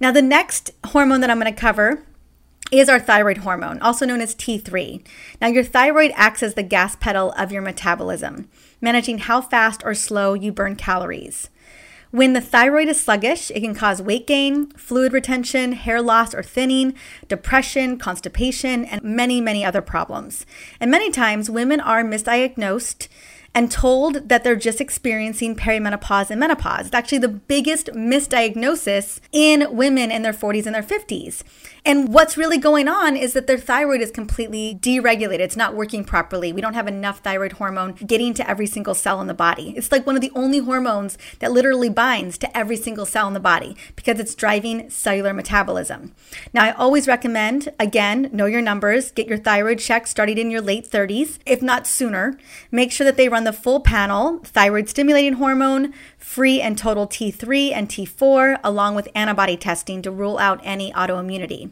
Now, 0.00 0.12
the 0.12 0.22
next 0.22 0.70
hormone 0.86 1.20
that 1.20 1.30
I'm 1.30 1.38
going 1.38 1.52
to 1.52 1.60
cover 1.60 2.02
is 2.72 2.88
our 2.88 3.00
thyroid 3.00 3.38
hormone, 3.38 3.80
also 3.80 4.06
known 4.06 4.20
as 4.20 4.34
T3. 4.34 5.04
Now, 5.40 5.48
your 5.48 5.64
thyroid 5.64 6.12
acts 6.14 6.42
as 6.42 6.54
the 6.54 6.62
gas 6.62 6.96
pedal 6.96 7.32
of 7.32 7.50
your 7.52 7.62
metabolism 7.62 8.48
managing 8.80 9.18
how 9.18 9.40
fast 9.40 9.82
or 9.84 9.94
slow 9.94 10.34
you 10.34 10.52
burn 10.52 10.76
calories. 10.76 11.48
When 12.10 12.32
the 12.32 12.40
thyroid 12.40 12.88
is 12.88 13.00
sluggish, 13.00 13.52
it 13.52 13.60
can 13.60 13.72
cause 13.72 14.02
weight 14.02 14.26
gain, 14.26 14.70
fluid 14.72 15.12
retention, 15.12 15.72
hair 15.72 16.02
loss 16.02 16.34
or 16.34 16.42
thinning, 16.42 16.94
depression, 17.28 17.98
constipation, 17.98 18.84
and 18.84 19.00
many, 19.04 19.40
many 19.40 19.64
other 19.64 19.80
problems. 19.80 20.44
And 20.80 20.90
many 20.90 21.12
times, 21.12 21.48
women 21.48 21.78
are 21.78 22.02
misdiagnosed 22.02 23.06
and 23.54 23.70
told 23.70 24.28
that 24.28 24.44
they're 24.44 24.56
just 24.56 24.80
experiencing 24.80 25.56
perimenopause 25.56 26.30
and 26.30 26.38
menopause. 26.38 26.86
It's 26.86 26.94
actually 26.94 27.18
the 27.18 27.28
biggest 27.28 27.88
misdiagnosis 27.88 29.20
in 29.32 29.76
women 29.76 30.10
in 30.10 30.22
their 30.22 30.32
40s 30.32 30.66
and 30.66 30.74
their 30.74 30.82
50s. 30.82 31.42
And 31.84 32.12
what's 32.12 32.36
really 32.36 32.58
going 32.58 32.88
on 32.88 33.16
is 33.16 33.32
that 33.32 33.46
their 33.46 33.58
thyroid 33.58 34.00
is 34.00 34.10
completely 34.10 34.78
deregulated. 34.80 35.40
It's 35.40 35.56
not 35.56 35.74
working 35.74 36.04
properly. 36.04 36.52
We 36.52 36.60
don't 36.60 36.74
have 36.74 36.86
enough 36.86 37.20
thyroid 37.20 37.52
hormone 37.52 37.94
getting 37.94 38.34
to 38.34 38.48
every 38.48 38.66
single 38.66 38.94
cell 38.94 39.20
in 39.20 39.26
the 39.26 39.34
body. 39.34 39.74
It's 39.76 39.90
like 39.90 40.06
one 40.06 40.14
of 40.14 40.20
the 40.20 40.32
only 40.34 40.58
hormones 40.58 41.16
that 41.38 41.52
literally 41.52 41.88
binds 41.88 42.36
to 42.38 42.56
every 42.56 42.76
single 42.76 43.06
cell 43.06 43.26
in 43.28 43.34
the 43.34 43.40
body 43.40 43.76
because 43.96 44.20
it's 44.20 44.34
driving 44.34 44.90
cellular 44.90 45.32
metabolism. 45.32 46.14
Now, 46.52 46.64
I 46.64 46.72
always 46.72 47.08
recommend, 47.08 47.72
again, 47.80 48.28
know 48.32 48.46
your 48.46 48.62
numbers, 48.62 49.10
get 49.10 49.26
your 49.26 49.38
thyroid 49.38 49.78
check 49.78 50.06
started 50.06 50.38
in 50.38 50.50
your 50.50 50.60
late 50.60 50.88
30s, 50.88 51.38
if 51.46 51.62
not 51.62 51.86
sooner. 51.86 52.38
Make 52.70 52.92
sure 52.92 53.06
that 53.06 53.16
they 53.16 53.28
run 53.28 53.39
the 53.44 53.52
full 53.52 53.80
panel 53.80 54.38
thyroid 54.44 54.88
stimulating 54.88 55.34
hormone, 55.34 55.92
free 56.18 56.60
and 56.60 56.76
total 56.76 57.06
T3 57.06 57.72
and 57.72 57.88
T4, 57.88 58.60
along 58.62 58.94
with 58.94 59.08
antibody 59.14 59.56
testing 59.56 60.02
to 60.02 60.10
rule 60.10 60.38
out 60.38 60.60
any 60.62 60.92
autoimmunity. 60.92 61.70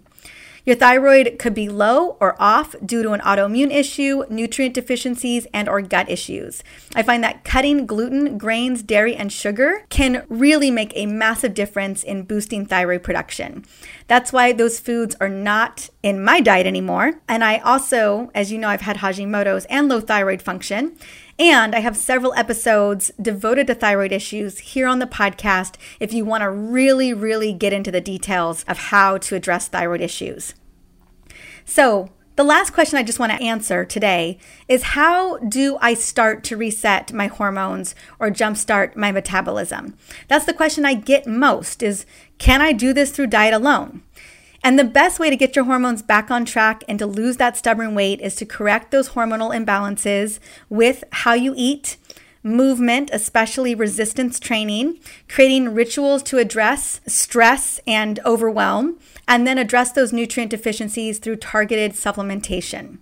Your 0.69 0.77
thyroid 0.77 1.39
could 1.39 1.55
be 1.55 1.71
low 1.71 2.19
or 2.21 2.37
off 2.39 2.75
due 2.85 3.03
to 3.03 3.13
an 3.13 3.21
autoimmune 3.21 3.75
issue, 3.75 4.25
nutrient 4.29 4.75
deficiencies, 4.75 5.47
and 5.55 5.67
or 5.67 5.81
gut 5.81 6.11
issues. 6.11 6.63
I 6.95 7.03
find 7.03 7.25
that 7.25 7.43
cutting 7.43 7.87
gluten, 7.87 8.37
grains, 8.37 8.83
dairy, 8.83 9.17
and 9.17 9.33
sugar 9.33 9.87
can 9.89 10.27
really 10.29 10.71
make 10.71 10.93
a 10.95 11.07
massive 11.07 11.55
difference 11.55 12.03
in 12.03 12.25
boosting 12.25 12.67
thyroid 12.67 13.03
production. 13.03 13.65
That's 14.09 14.31
why 14.31 14.53
those 14.53 14.79
foods 14.79 15.17
are 15.23 15.31
not 15.31 15.89
in 16.03 16.23
my 16.23 16.41
diet 16.41 16.67
anymore. 16.67 17.15
And 17.27 17.43
I 17.43 17.61
also, 17.61 18.31
as 18.35 18.53
you 18.53 18.59
know, 18.59 18.69
I've 18.69 18.83
had 18.83 18.99
Hashimoto's 18.99 19.65
and 19.71 19.89
low 19.89 20.03
thyroid 20.03 20.43
function. 20.43 20.99
And 21.39 21.75
I 21.75 21.79
have 21.81 21.97
several 21.97 22.35
episodes 22.35 23.13
devoted 23.21 23.69
to 23.69 23.75
thyroid 23.75 24.11
issues 24.11 24.59
here 24.59 24.89
on 24.89 24.99
the 24.99 25.07
podcast 25.07 25.77
if 26.01 26.13
you 26.13 26.25
want 26.25 26.43
to 26.43 26.51
really, 26.51 27.13
really 27.15 27.53
get 27.53 27.73
into 27.73 27.93
the 27.93 28.01
details 28.01 28.65
of 28.65 28.79
how 28.79 29.19
to 29.19 29.37
address 29.37 29.69
thyroid 29.69 30.01
issues. 30.01 30.55
So, 31.65 32.11
the 32.35 32.45
last 32.45 32.71
question 32.71 32.99
I 32.99 33.03
just 33.03 33.19
want 33.19 33.33
to 33.33 33.43
answer 33.43 33.85
today 33.85 34.39
is 34.69 34.95
how 34.95 35.39
do 35.39 35.77
I 35.81 35.95
start 35.95 36.45
to 36.45 36.57
reset 36.57 37.13
my 37.13 37.27
hormones 37.27 37.97
or 38.21 38.31
jumpstart 38.31 38.95
my 38.95 39.11
metabolism? 39.11 39.97
That's 40.29 40.45
the 40.45 40.53
question 40.53 40.85
I 40.85 40.95
get 40.95 41.27
most 41.27 41.83
is 41.83 42.07
can 42.39 42.63
I 42.63 42.73
do 42.73 42.93
this 42.93 43.11
through 43.11 43.27
diet 43.27 43.55
alone? 43.55 44.03
And 44.63 44.79
the 44.79 44.85
best 44.85 45.21
way 45.21 45.31
to 45.31 45.37
get 45.37 45.55
your 45.55 45.65
hormones 45.67 46.03
back 46.03 46.31
on 46.31 46.45
track 46.45 46.83
and 46.89 46.99
to 46.99 47.07
lose 47.07 47.37
that 47.37 47.57
stubborn 47.57 47.95
weight 47.95 48.21
is 48.21 48.35
to 48.37 48.47
correct 48.47 48.91
those 48.91 49.11
hormonal 49.11 49.55
imbalances 49.55 50.41
with 50.69 51.05
how 51.13 51.35
you 51.35 51.55
eat, 51.57 51.97
movement, 52.43 53.11
especially 53.13 53.75
resistance 53.75 54.41
training, 54.41 54.99
creating 55.29 55.75
rituals 55.75 56.23
to 56.25 56.39
address 56.39 57.01
stress 57.07 57.81
and 57.87 58.19
overwhelm, 58.25 58.99
and 59.27 59.47
then 59.47 59.59
address 59.59 59.93
those 59.93 60.13
nutrient 60.13 60.51
deficiencies 60.51 61.19
through 61.19 61.37
targeted 61.37 61.93
supplementation. 61.93 62.99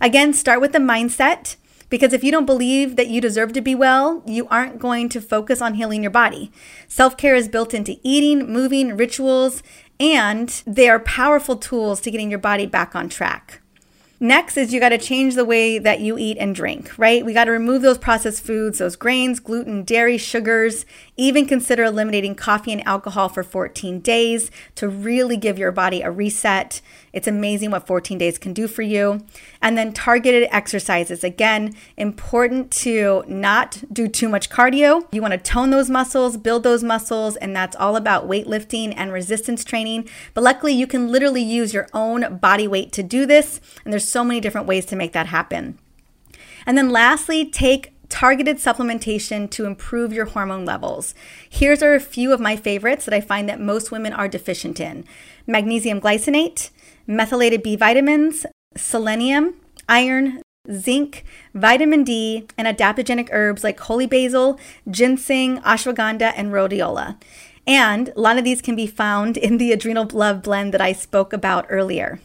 Again, 0.00 0.32
start 0.32 0.60
with 0.60 0.72
the 0.72 0.78
mindset. 0.78 1.56
Because 1.88 2.12
if 2.12 2.22
you 2.22 2.30
don't 2.30 2.46
believe 2.46 2.94
that 2.94 3.08
you 3.08 3.20
deserve 3.20 3.52
to 3.52 3.60
be 3.60 3.74
well, 3.74 4.22
you 4.24 4.46
aren't 4.46 4.78
going 4.78 5.08
to 5.08 5.20
focus 5.20 5.60
on 5.60 5.74
healing 5.74 6.02
your 6.02 6.12
body. 6.12 6.52
Self 6.86 7.16
care 7.16 7.34
is 7.34 7.48
built 7.48 7.74
into 7.74 7.98
eating, 8.04 8.48
moving, 8.48 8.96
rituals, 8.96 9.64
and 10.00 10.48
they 10.66 10.88
are 10.88 10.98
powerful 10.98 11.56
tools 11.56 12.00
to 12.00 12.10
getting 12.10 12.30
your 12.30 12.38
body 12.38 12.66
back 12.66 12.96
on 12.96 13.08
track. 13.08 13.60
Next 14.22 14.58
is 14.58 14.70
you 14.70 14.80
got 14.80 14.90
to 14.90 14.98
change 14.98 15.34
the 15.34 15.46
way 15.46 15.78
that 15.78 16.00
you 16.00 16.18
eat 16.18 16.36
and 16.38 16.54
drink, 16.54 16.92
right? 16.98 17.24
We 17.24 17.32
got 17.32 17.44
to 17.44 17.52
remove 17.52 17.80
those 17.80 17.96
processed 17.96 18.44
foods, 18.44 18.76
those 18.76 18.94
grains, 18.94 19.40
gluten, 19.40 19.82
dairy, 19.82 20.18
sugars, 20.18 20.84
even 21.16 21.46
consider 21.46 21.84
eliminating 21.84 22.34
coffee 22.34 22.72
and 22.72 22.86
alcohol 22.86 23.30
for 23.30 23.42
14 23.42 24.00
days 24.00 24.50
to 24.74 24.90
really 24.90 25.38
give 25.38 25.58
your 25.58 25.72
body 25.72 26.02
a 26.02 26.10
reset. 26.10 26.82
It's 27.12 27.26
amazing 27.26 27.70
what 27.70 27.86
14 27.86 28.18
days 28.18 28.38
can 28.38 28.52
do 28.52 28.68
for 28.68 28.82
you. 28.82 29.24
And 29.60 29.76
then 29.76 29.92
targeted 29.92 30.48
exercises. 30.50 31.24
Again, 31.24 31.74
important 31.96 32.70
to 32.72 33.24
not 33.26 33.82
do 33.92 34.08
too 34.08 34.28
much 34.28 34.50
cardio. 34.50 35.06
You 35.12 35.22
want 35.22 35.32
to 35.32 35.38
tone 35.38 35.70
those 35.70 35.90
muscles, 35.90 36.36
build 36.36 36.62
those 36.62 36.84
muscles, 36.84 37.36
and 37.36 37.54
that's 37.54 37.76
all 37.76 37.96
about 37.96 38.28
weightlifting 38.28 38.94
and 38.96 39.12
resistance 39.12 39.64
training. 39.64 40.08
But 40.34 40.44
luckily, 40.44 40.72
you 40.72 40.86
can 40.86 41.08
literally 41.08 41.42
use 41.42 41.74
your 41.74 41.88
own 41.92 42.38
body 42.38 42.68
weight 42.68 42.92
to 42.92 43.02
do 43.02 43.26
this. 43.26 43.60
And 43.84 43.92
there's 43.92 44.08
so 44.08 44.24
many 44.24 44.40
different 44.40 44.66
ways 44.66 44.86
to 44.86 44.96
make 44.96 45.12
that 45.12 45.26
happen. 45.26 45.78
And 46.66 46.76
then 46.76 46.90
lastly, 46.90 47.50
take 47.50 47.92
targeted 48.10 48.58
supplementation 48.58 49.48
to 49.50 49.64
improve 49.64 50.12
your 50.12 50.26
hormone 50.26 50.64
levels. 50.64 51.14
Here's 51.48 51.82
are 51.82 51.94
a 51.94 52.00
few 52.00 52.32
of 52.32 52.40
my 52.40 52.56
favorites 52.56 53.04
that 53.04 53.14
I 53.14 53.20
find 53.20 53.48
that 53.48 53.60
most 53.60 53.90
women 53.90 54.12
are 54.12 54.28
deficient 54.28 54.80
in 54.80 55.04
magnesium 55.46 56.00
glycinate, 56.00 56.70
methylated 57.10 57.62
B 57.62 57.76
vitamins, 57.76 58.46
selenium, 58.76 59.54
iron, 59.88 60.42
zinc, 60.70 61.24
vitamin 61.54 62.04
D, 62.04 62.46
and 62.56 62.68
adaptogenic 62.68 63.28
herbs 63.32 63.64
like 63.64 63.80
holy 63.80 64.06
basil, 64.06 64.58
ginseng, 64.88 65.58
ashwagandha, 65.62 66.32
and 66.36 66.52
rhodiola. 66.52 67.20
And 67.66 68.08
a 68.10 68.20
lot 68.20 68.38
of 68.38 68.44
these 68.44 68.62
can 68.62 68.76
be 68.76 68.86
found 68.86 69.36
in 69.36 69.58
the 69.58 69.72
Adrenal 69.72 70.08
Love 70.12 70.42
blend 70.42 70.72
that 70.72 70.80
I 70.80 70.92
spoke 70.92 71.32
about 71.32 71.66
earlier. 71.68 72.20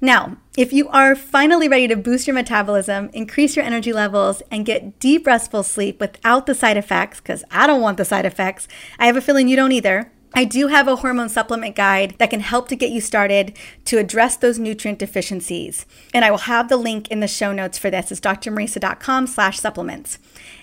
Now, 0.00 0.36
if 0.56 0.72
you 0.72 0.88
are 0.88 1.14
finally 1.14 1.68
ready 1.68 1.88
to 1.88 1.96
boost 1.96 2.26
your 2.26 2.34
metabolism, 2.34 3.10
increase 3.12 3.56
your 3.56 3.64
energy 3.64 3.92
levels, 3.92 4.42
and 4.50 4.66
get 4.66 4.98
deep, 4.98 5.26
restful 5.26 5.62
sleep 5.62 6.00
without 6.00 6.46
the 6.46 6.54
side 6.54 6.76
effects, 6.76 7.20
because 7.20 7.44
I 7.50 7.66
don't 7.66 7.80
want 7.80 7.96
the 7.96 8.04
side 8.04 8.26
effects, 8.26 8.68
I 8.98 9.06
have 9.06 9.16
a 9.16 9.20
feeling 9.20 9.48
you 9.48 9.56
don't 9.56 9.72
either. 9.72 10.10
I 10.34 10.44
do 10.44 10.66
have 10.66 10.88
a 10.88 10.96
hormone 10.96 11.28
supplement 11.28 11.76
guide 11.76 12.16
that 12.18 12.30
can 12.30 12.40
help 12.40 12.68
to 12.68 12.76
get 12.76 12.90
you 12.90 13.00
started 13.00 13.56
to 13.84 13.98
address 13.98 14.36
those 14.36 14.58
nutrient 14.58 14.98
deficiencies. 14.98 15.86
And 16.12 16.24
I 16.24 16.30
will 16.30 16.38
have 16.38 16.68
the 16.68 16.76
link 16.76 17.08
in 17.08 17.20
the 17.20 17.28
show 17.28 17.52
notes 17.52 17.78
for 17.78 17.90
this. 17.90 18.10
It's 18.10 18.20
drmariza.com 18.20 19.26
slash 19.28 19.60
supplements. 19.60 20.18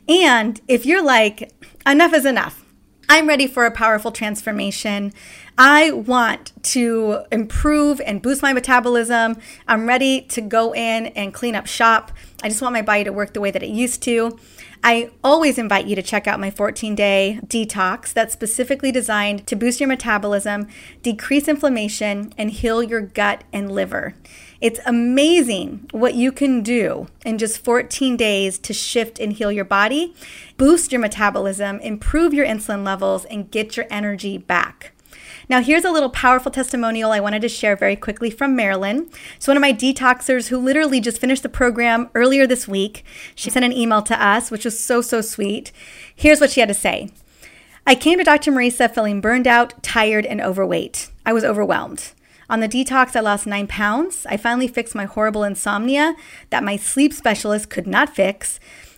And 0.10 0.60
if 0.68 0.86
you're 0.86 1.04
like, 1.04 1.54
enough 1.86 2.14
is 2.14 2.26
enough, 2.26 2.66
I'm 3.08 3.28
ready 3.28 3.46
for 3.46 3.66
a 3.66 3.72
powerful 3.72 4.12
transformation. 4.12 5.12
I 5.58 5.92
want 5.92 6.54
to 6.64 7.26
improve 7.30 8.00
and 8.02 8.22
boost 8.22 8.42
my 8.42 8.54
metabolism. 8.54 9.38
I'm 9.68 9.86
ready 9.86 10.22
to 10.30 10.40
go 10.40 10.74
in 10.74 11.08
and 11.08 11.34
clean 11.34 11.56
up 11.56 11.68
shop. 11.68 12.14
I 12.42 12.48
just 12.48 12.62
want 12.62 12.74
my 12.74 12.82
body 12.82 13.04
to 13.04 13.12
work 13.12 13.34
the 13.34 13.42
way 13.42 13.52
that 13.52 13.64
it 13.64 13.70
used 13.70 14.02
to. 14.04 14.40
I 14.84 15.12
always 15.24 15.60
invite 15.60 15.86
you 15.86 15.96
to 15.96 16.02
check 16.02 16.26
out 16.26 16.40
my 16.40 16.50
14 16.50 16.96
day 16.96 17.40
detox 17.46 18.14
that's 18.14 18.34
specifically 18.34 18.92
designed 18.92 19.46
to 19.46 19.56
boost 19.56 19.80
your 19.80 19.88
metabolism, 19.88 20.68
decrease 21.04 21.48
inflammation, 21.48 22.34
and 22.36 22.50
heal 22.50 22.82
your 22.82 23.02
gut 23.02 23.44
and 23.54 23.72
liver. 23.72 24.16
It's 24.60 24.80
amazing 24.86 25.88
what 25.92 26.16
you 26.16 26.32
can 26.32 26.64
do 26.64 27.08
in 27.24 27.38
just 27.38 27.64
14 27.64 28.18
days 28.18 28.58
to 28.60 28.74
shift 28.74 29.20
and 29.20 29.34
heal 29.34 29.52
your 29.52 29.66
body, 29.66 30.16
boost 30.58 30.92
your 30.92 31.02
metabolism, 31.02 31.80
improve 31.80 32.34
your 32.34 32.46
insulin 32.46 32.84
levels, 32.84 33.26
and 33.26 33.52
get 33.52 33.78
your 33.78 33.86
energy 33.92 34.40
back. 34.40 34.94
Now, 35.52 35.62
here's 35.62 35.84
a 35.84 35.92
little 35.92 36.10
powerful 36.10 36.50
testimonial 36.50 37.12
I 37.12 37.20
wanted 37.20 37.42
to 37.42 37.50
share 37.50 37.76
very 37.76 37.98
quickly 37.98 38.30
from 38.30 38.56
Marilyn. 38.56 39.10
So, 39.38 39.50
one 39.50 39.58
of 39.58 39.62
my 39.62 39.74
detoxers 39.74 40.48
who 40.48 40.58
literally 40.58 41.02
just 41.02 41.20
finished 41.20 41.44
the 41.44 41.50
program 41.50 42.10
earlier 42.16 42.48
this 42.48 42.70
week, 42.70 43.04
she 43.36 43.50
sent 43.50 43.66
an 43.66 43.74
email 43.74 44.02
to 44.04 44.26
us, 44.26 44.50
which 44.50 44.64
was 44.64 44.80
so, 44.80 45.02
so 45.02 45.20
sweet. 45.20 45.74
Here's 46.16 46.40
what 46.40 46.52
she 46.52 46.62
had 46.62 46.70
to 46.70 46.74
say 46.74 47.12
I 47.86 47.96
came 47.96 48.18
to 48.18 48.24
Dr. 48.24 48.50
Mariza 48.50 48.96
feeling 48.96 49.20
burned 49.20 49.46
out, 49.46 49.84
tired, 49.84 50.26
and 50.26 50.40
overweight. 50.40 51.12
I 51.26 51.34
was 51.34 51.44
overwhelmed. 51.44 52.14
On 52.50 52.62
the 52.62 52.70
detox, 52.70 53.14
I 53.14 53.20
lost 53.20 53.46
nine 53.46 53.68
pounds. 53.68 54.26
I 54.30 54.38
finally 54.38 54.70
fixed 54.70 54.96
my 54.96 55.04
horrible 55.04 55.44
insomnia 55.44 56.16
that 56.50 56.64
my 56.64 56.78
sleep 56.78 57.12
specialist 57.12 57.70
could 57.70 57.88
not 57.88 58.16
fix. 58.16 58.58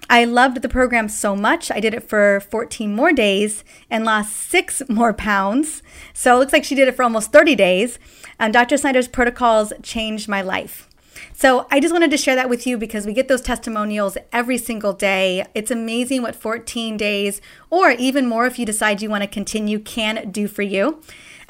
I 0.10 0.26
loved 0.26 0.62
the 0.62 0.70
program 0.70 1.10
so 1.10 1.36
much. 1.36 1.72
I 1.72 1.80
did 1.80 1.94
it 1.94 2.08
for 2.08 2.42
14 2.52 2.94
more 2.94 3.14
days 3.14 3.64
and 3.90 4.06
lost 4.06 4.36
six 4.36 4.82
more 4.90 5.14
pounds. 5.14 5.82
So 6.14 6.36
it 6.36 6.40
looks 6.40 6.54
like 6.54 6.64
she 6.64 6.76
did 6.76 6.88
it 6.88 6.96
for 6.96 7.04
almost 7.04 7.32
30 7.32 7.56
days. 7.56 7.98
Um, 8.40 8.48
and 8.48 8.54
Dr. 8.54 8.78
Snyder's 8.78 9.08
protocols 9.08 9.72
changed 9.82 10.28
my 10.28 10.42
life. 10.42 10.90
So 11.34 11.68
I 11.72 11.80
just 11.80 11.94
wanted 11.94 12.12
to 12.12 12.18
share 12.18 12.36
that 12.36 12.50
with 12.50 12.68
you 12.68 12.78
because 12.78 13.06
we 13.06 13.14
get 13.14 13.28
those 13.28 13.42
testimonials 13.42 14.18
every 14.32 14.58
single 14.58 14.94
day. 14.94 15.46
It's 15.56 15.72
amazing 15.72 16.22
what 16.22 16.36
14 16.36 16.98
days, 16.98 17.42
or 17.70 17.92
even 17.92 18.28
more 18.28 18.46
if 18.46 18.60
you 18.60 18.66
decide 18.66 19.02
you 19.02 19.10
want 19.10 19.24
to 19.24 19.28
continue, 19.28 19.80
can 19.80 20.30
do 20.32 20.48
for 20.48 20.62
you. 20.62 21.02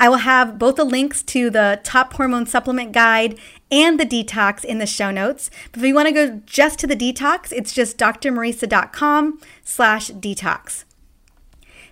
I 0.04 0.10
will 0.10 0.18
have 0.18 0.60
both 0.60 0.76
the 0.76 0.84
links 0.84 1.24
to 1.24 1.50
the 1.50 1.80
top 1.82 2.12
hormone 2.12 2.46
supplement 2.46 2.92
guide 2.92 3.40
and 3.72 3.98
the 3.98 4.06
detox 4.06 4.66
in 4.66 4.78
the 4.78 4.86
show 4.86 5.12
notes. 5.12 5.50
But 5.72 5.80
if 5.80 5.88
you 5.88 5.96
want 5.96 6.10
to 6.10 6.14
go 6.14 6.42
just 6.46 6.78
to 6.80 6.88
the 6.88 6.96
detox, 6.98 7.54
it's 7.54 7.72
just 7.72 7.98
drmariza.com 7.98 9.40
slash 9.64 10.12
detox. 10.12 10.84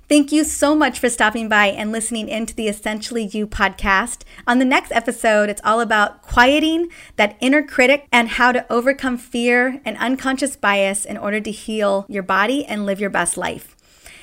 Thank 0.09 0.33
you 0.33 0.43
so 0.43 0.75
much 0.75 0.99
for 0.99 1.09
stopping 1.09 1.47
by 1.47 1.67
and 1.67 1.93
listening 1.93 2.27
into 2.27 2.53
the 2.53 2.67
Essentially 2.67 3.27
You 3.27 3.47
podcast. 3.47 4.23
On 4.45 4.59
the 4.59 4.65
next 4.65 4.91
episode, 4.91 5.49
it's 5.49 5.61
all 5.63 5.79
about 5.79 6.21
quieting 6.21 6.89
that 7.15 7.37
inner 7.39 7.63
critic 7.63 8.09
and 8.11 8.27
how 8.27 8.51
to 8.51 8.69
overcome 8.69 9.17
fear 9.17 9.79
and 9.85 9.95
unconscious 9.99 10.57
bias 10.57 11.05
in 11.05 11.15
order 11.15 11.39
to 11.39 11.49
heal 11.49 12.05
your 12.09 12.23
body 12.23 12.65
and 12.65 12.85
live 12.85 12.99
your 12.99 13.09
best 13.09 13.37
life. 13.37 13.77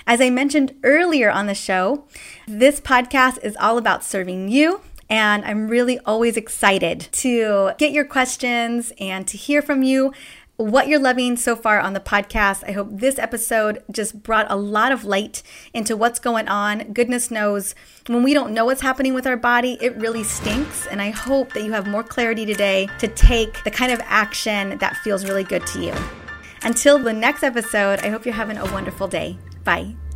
As 0.08 0.22
I 0.22 0.30
mentioned 0.30 0.74
earlier 0.84 1.30
on 1.30 1.48
the 1.48 1.54
show, 1.54 2.06
this 2.46 2.80
podcast 2.80 3.44
is 3.44 3.54
all 3.60 3.76
about 3.76 4.02
serving 4.02 4.48
you. 4.48 4.80
And 5.10 5.44
I'm 5.44 5.68
really 5.68 5.98
always 5.98 6.38
excited 6.38 7.08
to 7.12 7.72
get 7.76 7.92
your 7.92 8.06
questions 8.06 8.90
and 8.98 9.28
to 9.28 9.36
hear 9.36 9.60
from 9.60 9.82
you 9.82 10.14
what 10.56 10.88
you're 10.88 10.98
loving 10.98 11.36
so 11.36 11.54
far 11.54 11.78
on 11.78 11.92
the 11.92 12.00
podcast. 12.00 12.66
I 12.66 12.72
hope 12.72 12.88
this 12.90 13.18
episode 13.18 13.82
just 13.92 14.22
brought 14.22 14.50
a 14.50 14.56
lot 14.56 14.92
of 14.92 15.04
light 15.04 15.42
into 15.74 15.94
what's 15.94 16.18
going 16.18 16.48
on. 16.48 16.94
Goodness 16.94 17.30
knows, 17.30 17.74
when 18.06 18.22
we 18.22 18.32
don't 18.32 18.54
know 18.54 18.64
what's 18.64 18.80
happening 18.80 19.12
with 19.12 19.26
our 19.26 19.36
body, 19.36 19.76
it 19.82 19.94
really 19.96 20.24
stinks. 20.24 20.86
And 20.86 21.02
I 21.02 21.10
hope 21.10 21.52
that 21.52 21.64
you 21.64 21.72
have 21.72 21.86
more 21.86 22.02
clarity 22.02 22.46
today 22.46 22.88
to 22.98 23.08
take 23.08 23.62
the 23.62 23.70
kind 23.70 23.92
of 23.92 24.00
action 24.04 24.78
that 24.78 24.96
feels 24.96 25.26
really 25.26 25.44
good 25.44 25.66
to 25.66 25.84
you. 25.84 25.94
Until 26.62 26.98
the 26.98 27.12
next 27.12 27.42
episode, 27.42 27.98
I 28.00 28.08
hope 28.08 28.24
you're 28.24 28.34
having 28.34 28.56
a 28.56 28.72
wonderful 28.72 29.06
day. 29.06 29.36
Bye. 29.68 30.07